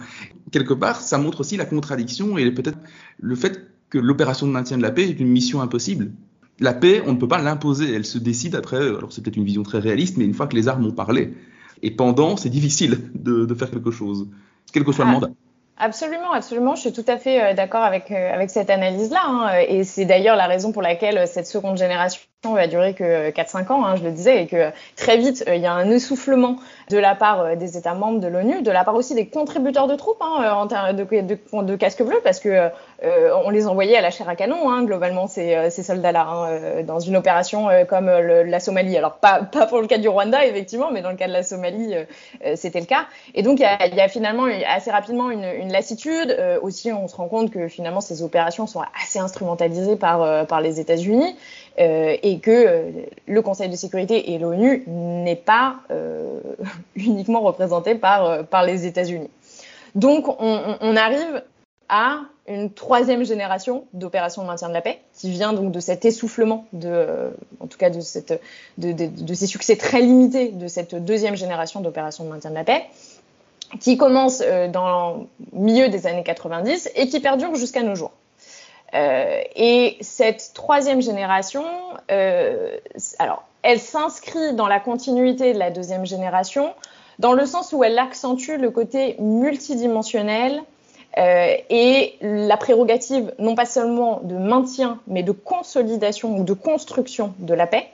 Quelque 0.50 0.74
part, 0.74 1.00
ça 1.00 1.18
montre 1.18 1.40
aussi 1.40 1.56
la 1.56 1.66
contradiction 1.66 2.38
et 2.38 2.50
peut-être 2.50 2.78
le 3.18 3.34
fait 3.34 3.70
que 3.90 3.98
l'opération 3.98 4.46
de 4.46 4.52
maintien 4.52 4.76
de 4.76 4.82
la 4.82 4.90
paix 4.90 5.08
est 5.08 5.20
une 5.20 5.28
mission 5.28 5.60
impossible 5.60 6.10
la 6.58 6.72
paix, 6.72 7.02
on 7.06 7.12
ne 7.12 7.18
peut 7.18 7.28
pas 7.28 7.38
l'imposer. 7.38 7.92
Elle 7.94 8.06
se 8.06 8.18
décide 8.18 8.54
après. 8.54 8.78
Alors 8.78 9.12
c'est 9.12 9.22
peut-être 9.22 9.36
une 9.36 9.44
vision 9.44 9.62
très 9.62 9.78
réaliste, 9.78 10.16
mais 10.16 10.24
une 10.24 10.34
fois 10.34 10.46
que 10.46 10.56
les 10.56 10.68
armes 10.68 10.86
ont 10.86 10.92
parlé. 10.92 11.34
Et 11.82 11.90
pendant, 11.90 12.36
c'est 12.36 12.48
difficile 12.48 13.10
de, 13.14 13.54
faire 13.54 13.70
quelque 13.70 13.90
chose, 13.90 14.28
quel 14.72 14.84
que 14.84 14.92
soit 14.92 15.04
le 15.04 15.10
ah, 15.10 15.14
mandat. 15.14 15.30
Absolument, 15.78 16.32
absolument. 16.32 16.74
Je 16.74 16.80
suis 16.80 16.92
tout 16.92 17.04
à 17.06 17.18
fait 17.18 17.42
euh, 17.42 17.54
d'accord 17.54 17.82
avec, 17.82 18.10
euh, 18.10 18.32
avec 18.32 18.48
cette 18.48 18.70
analyse-là. 18.70 19.20
Hein. 19.24 19.58
Et 19.68 19.84
c'est 19.84 20.06
d'ailleurs 20.06 20.36
la 20.36 20.46
raison 20.46 20.72
pour 20.72 20.80
laquelle 20.80 21.28
cette 21.28 21.46
seconde 21.46 21.76
génération 21.76 22.20
va 22.44 22.66
durer 22.66 22.94
que 22.94 23.30
4-5 23.30 23.72
ans, 23.72 23.84
hein, 23.84 23.96
je 23.96 24.04
le 24.04 24.10
disais, 24.10 24.44
et 24.44 24.46
que 24.46 24.70
très 24.96 25.18
vite, 25.18 25.44
euh, 25.48 25.54
il 25.54 25.60
y 25.60 25.66
a 25.66 25.74
un 25.74 25.90
essoufflement 25.90 26.56
de 26.90 26.98
la 26.98 27.14
part 27.14 27.40
euh, 27.40 27.56
des 27.56 27.76
États 27.76 27.94
membres 27.94 28.20
de 28.20 28.28
l'ONU, 28.28 28.62
de 28.62 28.70
la 28.70 28.84
part 28.84 28.94
aussi 28.94 29.14
des 29.14 29.26
contributeurs 29.26 29.86
de 29.86 29.96
troupes 29.96 30.20
hein, 30.20 30.52
en 30.52 30.66
termes 30.66 30.94
de, 30.94 31.04
de, 31.04 31.62
de, 31.62 31.76
casques 31.76 32.02
bleus, 32.02 32.20
parce 32.22 32.40
que 32.40 32.48
euh, 32.48 33.30
on 33.44 33.50
les 33.50 33.66
envoyait 33.66 33.96
à 33.96 34.00
la 34.00 34.10
chair 34.10 34.28
à 34.28 34.36
canon, 34.36 34.70
hein, 34.70 34.84
globalement, 34.84 35.26
ces, 35.26 35.70
ces 35.70 35.82
soldats-là, 35.82 36.26
hein, 36.28 36.82
dans 36.84 37.00
une 37.00 37.16
opération 37.16 37.68
comme 37.88 38.06
la 38.06 38.60
Somalie. 38.60 38.96
Alors, 38.96 39.14
pas, 39.14 39.42
pas 39.42 39.66
pour 39.66 39.80
le 39.80 39.86
cas 39.86 39.98
du 39.98 40.08
Rwanda, 40.08 40.46
effectivement, 40.46 40.90
mais 40.90 41.02
dans 41.02 41.10
le 41.10 41.16
cas 41.16 41.26
de 41.26 41.32
la 41.32 41.42
Somalie, 41.42 41.94
c'était 42.54 42.80
le 42.80 42.86
cas. 42.86 43.06
Et 43.34 43.42
donc, 43.42 43.58
il 43.58 43.62
y 43.62 43.66
a, 43.66 43.86
y 43.86 44.00
a, 44.00 44.08
finalement 44.08 44.46
assez 44.68 44.90
rapidement 44.90 45.30
une, 45.30 45.44
une 45.44 45.72
lassitude. 45.72 46.36
aussi, 46.62 46.92
on 46.92 47.08
se 47.08 47.16
rend 47.16 47.28
compte 47.28 47.50
que 47.50 47.68
finalement, 47.68 48.00
ces 48.00 48.22
opérations 48.22 48.66
sont 48.66 48.82
assez 49.02 49.18
instrumentalisées 49.18 49.96
par, 49.96 50.46
par 50.46 50.60
les 50.60 50.80
États-Unis. 50.80 51.36
Euh, 51.78 52.16
et 52.22 52.38
que 52.38 52.50
euh, 52.50 52.90
le 53.26 53.42
Conseil 53.42 53.68
de 53.68 53.76
sécurité 53.76 54.32
et 54.32 54.38
l'ONU 54.38 54.82
n'est 54.86 55.36
pas 55.36 55.76
euh, 55.90 56.40
uniquement 56.96 57.40
représenté 57.40 57.94
par, 57.94 58.44
par 58.46 58.64
les 58.64 58.86
États-Unis. 58.86 59.30
Donc 59.94 60.28
on, 60.40 60.96
arrive 60.96 61.42
à 61.88 62.20
une 62.46 62.70
troisième 62.70 63.24
génération 63.24 63.86
d'opérations 63.94 64.42
de 64.42 64.46
maintien 64.46 64.68
de 64.68 64.74
la 64.74 64.82
paix 64.82 65.00
qui 65.14 65.30
vient 65.30 65.54
donc 65.54 65.72
de 65.72 65.80
cet 65.80 66.04
essoufflement, 66.04 66.66
de, 66.74 67.30
en 67.60 67.66
tout 67.66 67.78
cas 67.78 67.88
de, 67.88 68.00
ces 68.00 69.46
succès 69.46 69.76
très 69.76 70.02
limités 70.02 70.50
de 70.50 70.68
cette 70.68 70.94
deuxième 70.94 71.36
génération 71.36 71.80
d'opérations 71.80 72.24
de 72.24 72.28
maintien 72.28 72.50
de 72.50 72.56
la 72.56 72.64
paix 72.64 72.84
qui 73.80 73.96
commence 73.96 74.42
dans 74.72 75.26
le 75.52 75.58
milieu 75.58 75.88
des 75.88 76.06
années 76.06 76.22
90 76.22 76.90
et 76.94 77.08
qui 77.08 77.20
perdure 77.20 77.54
jusqu'à 77.54 77.82
nos 77.82 77.94
jours. 77.94 78.12
Et 78.92 79.98
cette 80.00 80.52
troisième 80.54 81.02
génération, 81.02 81.64
alors, 83.18 83.42
elle 83.62 83.80
s'inscrit 83.80 84.54
dans 84.54 84.68
la 84.68 84.78
continuité 84.78 85.52
de 85.52 85.58
la 85.58 85.70
deuxième 85.70 86.06
génération, 86.06 86.72
dans 87.18 87.32
le 87.32 87.46
sens 87.46 87.72
où 87.72 87.82
elle 87.82 87.98
accentue 87.98 88.58
le 88.58 88.70
côté 88.70 89.16
multidimensionnel 89.18 90.62
euh, 91.18 91.56
et 91.70 92.16
la 92.20 92.56
prérogative 92.56 93.32
non 93.38 93.54
pas 93.54 93.64
seulement 93.64 94.20
de 94.22 94.36
maintien, 94.36 95.00
mais 95.06 95.22
de 95.22 95.32
consolidation 95.32 96.38
ou 96.38 96.44
de 96.44 96.52
construction 96.52 97.34
de 97.38 97.54
la 97.54 97.66
paix, 97.66 97.88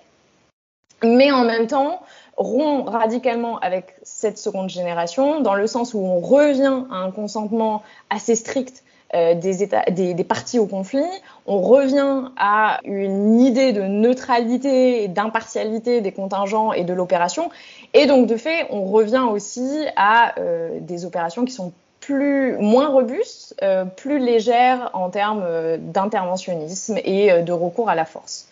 mais 1.03 1.31
en 1.31 1.45
même 1.45 1.69
temps 1.69 2.01
rompt 2.37 2.89
radicalement 2.89 3.59
avec 3.61 3.95
cette 4.03 4.39
seconde 4.39 4.69
génération, 4.69 5.41
dans 5.41 5.55
le 5.55 5.67
sens 5.67 5.95
où 5.95 6.01
on 6.01 6.21
revient 6.21 6.85
à 6.91 6.97
un 6.97 7.11
consentement 7.13 7.83
assez 8.11 8.35
strict 8.35 8.83
euh, 9.15 9.35
des, 9.35 10.25
parties 10.25 10.59
au 10.59 10.67
conflit, 10.67 11.05
on 11.47 11.61
revient 11.61 12.31
à 12.39 12.81
une 12.85 13.41
idée 13.41 13.73
de 13.73 13.83
neutralité 13.83 15.05
et 15.05 15.09
d'impartialité 15.09 16.01
des 16.01 16.13
contingents 16.13 16.73
et 16.73 16.85
de 16.85 16.95
l'opération, 16.95 17.51
et 17.93 18.07
donc 18.07 18.27
de 18.27 18.37
fait, 18.37 18.67
on 18.71 18.85
revient 18.85 19.27
aussi 19.31 19.85
à 19.97 20.39
euh, 20.39 20.79
des 20.81 21.05
opérations 21.05 21.45
qui 21.45 21.53
sont 21.53 21.73
plus 22.01 22.57
moins 22.57 22.89
robustes, 22.89 23.55
euh, 23.63 23.85
plus 23.85 24.19
légères 24.19 24.91
en 24.95 25.11
termes 25.11 25.45
d'interventionnisme 25.79 26.97
et 27.05 27.43
de 27.43 27.53
recours 27.53 27.91
à 27.91 27.95
la 27.95 28.07
force. 28.07 28.49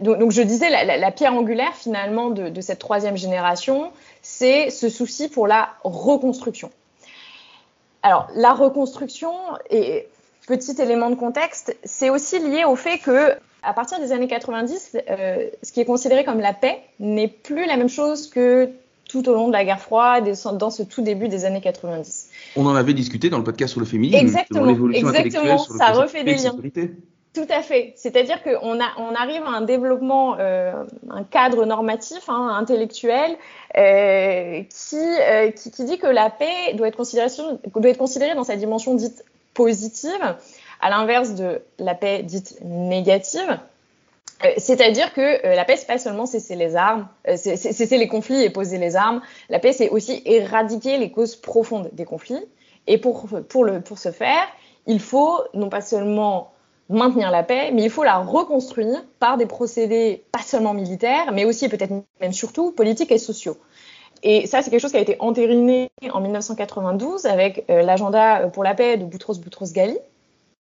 Donc, 0.00 0.30
je 0.30 0.40
disais, 0.42 0.70
la, 0.70 0.96
la, 0.96 1.10
pierre 1.10 1.34
angulaire 1.34 1.74
finalement 1.74 2.30
de 2.30 2.60
cette 2.62 2.78
troisième 2.78 3.18
génération, 3.18 3.92
c'est 4.22 4.70
ce 4.70 4.88
souci 4.88 5.28
pour 5.28 5.46
la 5.46 5.68
reconstruction. 5.84 6.70
Alors 8.02 8.28
la 8.34 8.52
reconstruction, 8.52 9.32
et 9.70 10.08
petit 10.46 10.80
élément 10.80 11.10
de 11.10 11.14
contexte, 11.14 11.76
c'est 11.84 12.10
aussi 12.10 12.38
lié 12.38 12.64
au 12.64 12.76
fait 12.76 12.98
que 12.98 13.32
à 13.62 13.72
partir 13.72 14.00
des 14.00 14.12
années 14.12 14.26
90, 14.26 14.96
euh, 15.08 15.48
ce 15.62 15.72
qui 15.72 15.80
est 15.80 15.84
considéré 15.84 16.24
comme 16.24 16.40
la 16.40 16.52
paix 16.52 16.80
n'est 16.98 17.28
plus 17.28 17.64
la 17.66 17.76
même 17.76 17.88
chose 17.88 18.28
que 18.28 18.70
tout 19.08 19.28
au 19.28 19.34
long 19.34 19.48
de 19.48 19.52
la 19.52 19.64
guerre 19.64 19.80
froide 19.80 20.26
et 20.26 20.32
dans 20.54 20.70
ce 20.70 20.82
tout 20.82 21.02
début 21.02 21.28
des 21.28 21.44
années 21.44 21.60
90. 21.60 22.30
On 22.56 22.66
en 22.66 22.74
avait 22.74 22.94
discuté 22.94 23.30
dans 23.30 23.38
le 23.38 23.44
podcast 23.44 23.72
sur 23.72 23.80
le 23.80 23.86
féminisme, 23.86 24.18
exactement, 24.18 24.64
l'évolution 24.64 25.08
intellectuelle, 25.08 25.58
sur 25.58 25.74
le 25.74 25.78
ça 25.78 25.92
refait 25.92 26.24
des 26.24 26.34
liens. 26.34 26.56
Tout 27.34 27.46
à 27.48 27.62
fait. 27.62 27.94
C'est-à-dire 27.96 28.42
qu'on 28.42 28.78
on 28.78 29.14
arrive 29.14 29.42
à 29.44 29.50
un 29.50 29.62
développement, 29.62 30.36
euh, 30.38 30.84
un 31.08 31.24
cadre 31.24 31.64
normatif, 31.64 32.28
hein, 32.28 32.48
intellectuel, 32.58 33.36
euh, 33.78 34.62
qui, 34.64 34.98
euh, 34.98 35.50
qui, 35.50 35.84
dit 35.84 35.96
que 35.96 36.06
la 36.06 36.28
paix 36.28 36.74
doit 36.74 36.88
être, 36.88 36.96
considérée, 36.96 38.34
dans 38.34 38.44
sa 38.44 38.56
dimension 38.56 38.94
dite 38.94 39.24
positive, 39.54 40.36
à 40.82 40.90
l'inverse 40.90 41.34
de 41.34 41.62
la 41.78 41.94
paix 41.94 42.22
dite 42.22 42.58
négative. 42.62 43.58
C'est-à-dire 44.58 45.14
que 45.14 45.54
la 45.54 45.64
paix, 45.64 45.76
c'est 45.76 45.86
pas 45.86 45.98
seulement 45.98 46.26
cesser 46.26 46.56
les 46.56 46.74
armes, 46.74 47.06
cesser 47.36 47.96
les 47.96 48.08
conflits 48.08 48.42
et 48.42 48.50
poser 48.50 48.76
les 48.76 48.96
armes. 48.96 49.22
La 49.48 49.60
paix, 49.60 49.72
c'est 49.72 49.88
aussi 49.88 50.20
éradiquer 50.26 50.98
les 50.98 51.12
causes 51.12 51.36
profondes 51.36 51.88
des 51.92 52.04
conflits. 52.04 52.44
Et 52.88 52.98
pour, 52.98 53.28
pour, 53.48 53.64
le, 53.64 53.80
pour 53.80 53.98
ce 53.98 54.10
faire, 54.10 54.44
il 54.86 54.98
faut 54.98 55.38
non 55.54 55.68
pas 55.68 55.80
seulement 55.80 56.52
maintenir 56.88 57.30
la 57.30 57.42
paix, 57.42 57.70
mais 57.72 57.82
il 57.82 57.90
faut 57.90 58.04
la 58.04 58.18
reconstruire 58.18 59.02
par 59.18 59.36
des 59.36 59.46
procédés 59.46 60.24
pas 60.32 60.42
seulement 60.42 60.74
militaires, 60.74 61.32
mais 61.32 61.44
aussi 61.44 61.68
peut-être 61.68 61.92
même 62.20 62.32
surtout 62.32 62.72
politiques 62.72 63.12
et 63.12 63.18
sociaux. 63.18 63.56
Et 64.22 64.46
ça, 64.46 64.62
c'est 64.62 64.70
quelque 64.70 64.80
chose 64.80 64.92
qui 64.92 64.98
a 64.98 65.00
été 65.00 65.16
entériné 65.18 65.90
en 66.12 66.20
1992 66.20 67.26
avec 67.26 67.64
euh, 67.70 67.82
l'agenda 67.82 68.48
pour 68.48 68.62
la 68.62 68.74
paix 68.74 68.96
de 68.96 69.04
Boutros 69.04 69.38
Boutros-Ghali. 69.38 69.98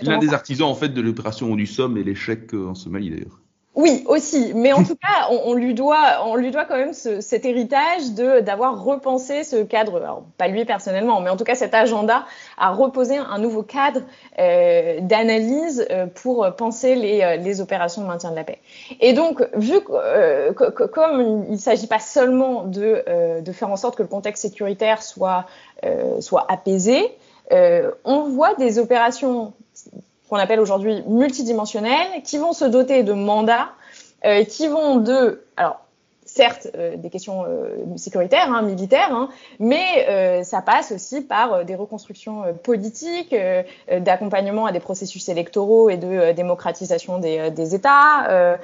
L'un 0.00 0.18
des 0.18 0.34
artisans 0.34 0.66
en 0.66 0.74
fait 0.74 0.88
de 0.88 1.00
l'opération 1.00 1.54
du 1.54 1.66
Somme 1.66 1.96
et 1.96 2.02
l'échec 2.02 2.52
en 2.52 2.74
Somalie 2.74 3.10
d'ailleurs. 3.10 3.43
Oui, 3.74 4.04
aussi. 4.06 4.52
Mais 4.54 4.72
en 4.72 4.84
tout 4.84 4.96
cas, 4.96 5.28
on, 5.30 5.50
on, 5.50 5.54
lui 5.54 5.74
doit, 5.74 6.22
on 6.26 6.36
lui 6.36 6.50
doit 6.50 6.64
quand 6.64 6.76
même 6.76 6.92
ce, 6.92 7.20
cet 7.20 7.44
héritage 7.44 8.12
de 8.12 8.40
d'avoir 8.40 8.84
repensé 8.84 9.42
ce 9.44 9.62
cadre. 9.62 9.96
Alors, 9.96 10.22
pas 10.38 10.48
lui 10.48 10.64
personnellement, 10.64 11.20
mais 11.20 11.30
en 11.30 11.36
tout 11.36 11.44
cas 11.44 11.54
cet 11.54 11.74
agenda 11.74 12.24
a 12.58 12.70
reposé 12.70 13.16
un 13.16 13.38
nouveau 13.38 13.62
cadre 13.62 14.02
euh, 14.38 15.00
d'analyse 15.00 15.86
euh, 15.90 16.06
pour 16.06 16.46
penser 16.56 16.94
les, 16.94 17.22
euh, 17.22 17.36
les, 17.36 17.60
opérations 17.60 18.02
de 18.02 18.06
maintien 18.06 18.30
de 18.30 18.36
la 18.36 18.44
paix. 18.44 18.58
Et 19.00 19.12
donc, 19.12 19.46
vu 19.54 19.80
que, 19.80 19.92
euh, 19.92 20.52
que, 20.52 20.70
que 20.70 20.84
comme 20.84 21.44
il 21.48 21.52
ne 21.52 21.56
s'agit 21.56 21.86
pas 21.86 21.98
seulement 22.00 22.64
de, 22.64 23.02
euh, 23.08 23.40
de 23.40 23.52
faire 23.52 23.70
en 23.70 23.76
sorte 23.76 23.96
que 23.96 24.02
le 24.02 24.08
contexte 24.08 24.42
sécuritaire 24.42 25.02
soit 25.02 25.46
soit 26.20 26.46
apaisé, 26.50 27.14
on 27.50 28.22
voit 28.22 28.54
des 28.54 28.78
opérations 28.78 29.52
qu'on 30.28 30.36
appelle 30.36 30.60
aujourd'hui 30.60 31.02
multidimensionnels, 31.06 32.22
qui 32.24 32.38
vont 32.38 32.52
se 32.52 32.64
doter 32.64 33.02
de 33.02 33.12
mandats, 33.12 33.68
euh, 34.24 34.44
qui 34.44 34.68
vont 34.68 34.96
de, 34.96 35.44
certes 36.34 36.68
euh, 36.74 36.96
des 36.96 37.10
questions 37.10 37.44
euh, 37.46 37.96
sécuritaires, 37.96 38.50
hein, 38.52 38.62
militaires, 38.62 39.12
hein, 39.12 39.28
mais 39.60 40.06
euh, 40.08 40.42
ça 40.42 40.62
passe 40.62 40.90
aussi 40.90 41.20
par 41.20 41.64
des 41.64 41.76
reconstructions 41.76 42.42
politiques, 42.62 43.34
d'accompagnement 43.90 44.66
à 44.66 44.72
des 44.72 44.80
processus 44.80 45.28
électoraux 45.28 45.90
et 45.90 45.96
de 45.96 46.32
démocratisation 46.32 47.18
des, 47.18 47.74
États, 47.74 48.58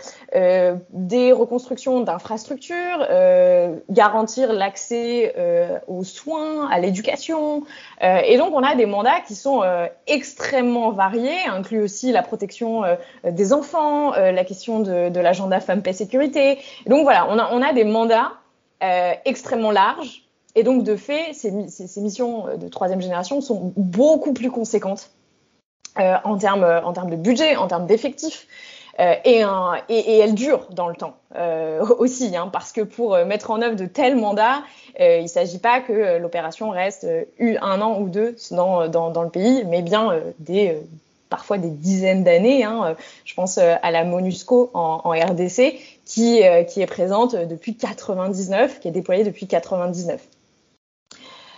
des 0.93 1.33
reconstructions 1.33 2.01
d'infrastructures, 2.01 3.07
garantir 3.91 4.53
l'accès 4.53 5.35
aux 5.87 6.05
soins, 6.05 6.69
à 6.71 6.79
l'éducation. 6.79 7.65
et 8.01 8.37
donc 8.39 8.55
on 8.55 8.63
a 8.63 8.75
des 8.75 8.87
mandats 8.87 9.21
qui 9.27 9.35
sont 9.35 9.63
extrêmement 10.07 10.91
variés, 10.91 11.47
inclut 11.49 11.83
aussi 11.83 12.13
la 12.13 12.23
protection 12.23 12.83
des 13.25 13.53
enfants, 13.53 14.13
la 14.13 14.45
question 14.45 14.81
de, 14.81 15.21
l'agenda 15.21 15.61
femmes, 15.61 15.83
paix, 15.83 15.93
sécurité. 15.93 16.59
donc 16.87 17.03
voilà, 17.03 17.27
on 17.31 17.39
a, 17.39 17.60
a 17.63 17.73
des 17.73 17.85
mandats 17.85 18.33
euh, 18.83 19.13
extrêmement 19.25 19.71
larges. 19.71 20.25
Et 20.57 20.63
donc, 20.63 20.83
de 20.83 20.97
fait, 20.97 21.33
ces, 21.33 21.51
missions 22.01 22.57
de 22.57 22.69
troisième 22.69 23.01
génération 23.01 23.41
sont 23.41 23.73
beaucoup 23.77 24.33
plus 24.33 24.51
conséquentes 24.51 25.11
euh, 25.99 26.17
en, 26.25 26.39
termes, 26.39 27.11
de 27.11 27.17
budget, 27.17 27.57
en 27.57 27.69
termes 27.69 27.87
d'effectifs. 27.87 28.47
Euh, 28.99 29.15
et, 29.25 29.43
un, 29.43 29.77
et, 29.89 30.25
dans 30.73 30.89
le 30.89 30.95
temps 30.95 31.17
euh, 31.37 31.85
aussi, 31.99 32.37
hein, 32.37 32.51
parce 32.53 32.73
que 32.73 32.83
pour 32.83 33.17
mettre 33.25 33.51
en 33.51 33.63
œuvre 33.63 33.77
de 33.77 33.87
tels 33.87 34.17
mandats, 34.17 34.63
euh, 35.01 35.19
il 35.19 35.23
ne 35.23 35.29
s'agit 35.29 35.59
pas 35.59 35.81
que 35.81 36.19
l'opération 36.19 36.71
reste 36.71 37.07
un 37.41 37.81
an 37.81 38.01
ou 38.01 38.09
deux 38.09 38.37
dans 38.51 39.23
le 39.23 39.31
pays, 39.31 39.65
mais 39.67 39.83
bien 39.83 40.21
des 40.39 40.77
parfois 41.31 41.57
des 41.57 41.71
dizaines 41.71 42.25
d'années. 42.25 42.65
Hein. 42.65 42.97
Je 43.25 43.35
pense 43.35 43.57
à 43.57 43.91
la 43.91 44.05
MONUSCO 44.05 44.71
en, 44.75 45.11
RDC, 45.11 45.79
qui, 46.05 46.43
euh, 46.43 46.65
qui 46.65 46.83
est 46.83 46.87
présente 46.87 47.35
depuis 47.35 47.77
99, 47.77 48.81
qui 48.81 48.89
est 48.89 48.91
déployée 48.91 49.25
depuis 49.25 49.47
99. 49.47 50.21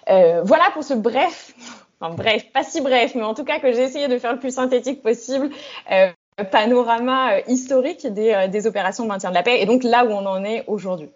Euh, 0.08 0.42
voilà 0.44 0.64
pour 0.72 0.84
ce 0.84 0.94
bref, 0.94 1.54
enfin 2.00 2.14
bref, 2.14 2.50
pas 2.52 2.64
si 2.64 2.80
bref, 2.80 3.14
mais 3.14 3.22
en 3.22 3.34
tout 3.34 3.44
cas 3.44 3.60
que 3.60 3.72
j'ai 3.72 3.82
essayé 3.82 4.08
de 4.08 4.18
faire 4.18 4.32
le 4.32 4.38
plus 4.38 4.54
synthétique 4.54 5.02
possible, 5.02 5.50
euh, 5.90 6.10
panorama 6.50 7.34
euh, 7.34 7.40
historique 7.46 8.06
des, 8.06 8.32
euh, 8.32 8.48
des 8.48 8.66
opérations 8.66 9.04
de 9.04 9.08
maintien 9.08 9.30
de 9.30 9.34
la 9.34 9.42
paix 9.42 9.60
et 9.60 9.66
donc 9.66 9.84
là 9.84 10.04
où 10.04 10.10
on 10.10 10.26
en 10.26 10.44
est 10.44 10.64
aujourd'hui. 10.66 11.10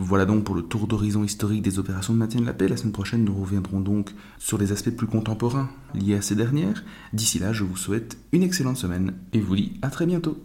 Voilà 0.00 0.26
donc 0.26 0.44
pour 0.44 0.54
le 0.54 0.62
tour 0.62 0.86
d'horizon 0.86 1.24
historique 1.24 1.60
des 1.60 1.80
opérations 1.80 2.12
de 2.12 2.18
maintien 2.20 2.40
de 2.40 2.46
la 2.46 2.52
paix. 2.52 2.68
La 2.68 2.76
semaine 2.76 2.92
prochaine, 2.92 3.24
nous 3.24 3.34
reviendrons 3.34 3.80
donc 3.80 4.14
sur 4.38 4.56
les 4.56 4.70
aspects 4.70 4.90
plus 4.90 5.08
contemporains 5.08 5.68
liés 5.92 6.14
à 6.14 6.22
ces 6.22 6.36
dernières. 6.36 6.84
D'ici 7.12 7.40
là, 7.40 7.52
je 7.52 7.64
vous 7.64 7.76
souhaite 7.76 8.16
une 8.30 8.44
excellente 8.44 8.76
semaine 8.76 9.14
et 9.32 9.40
vous 9.40 9.56
dis 9.56 9.72
à 9.82 9.90
très 9.90 10.06
bientôt. 10.06 10.40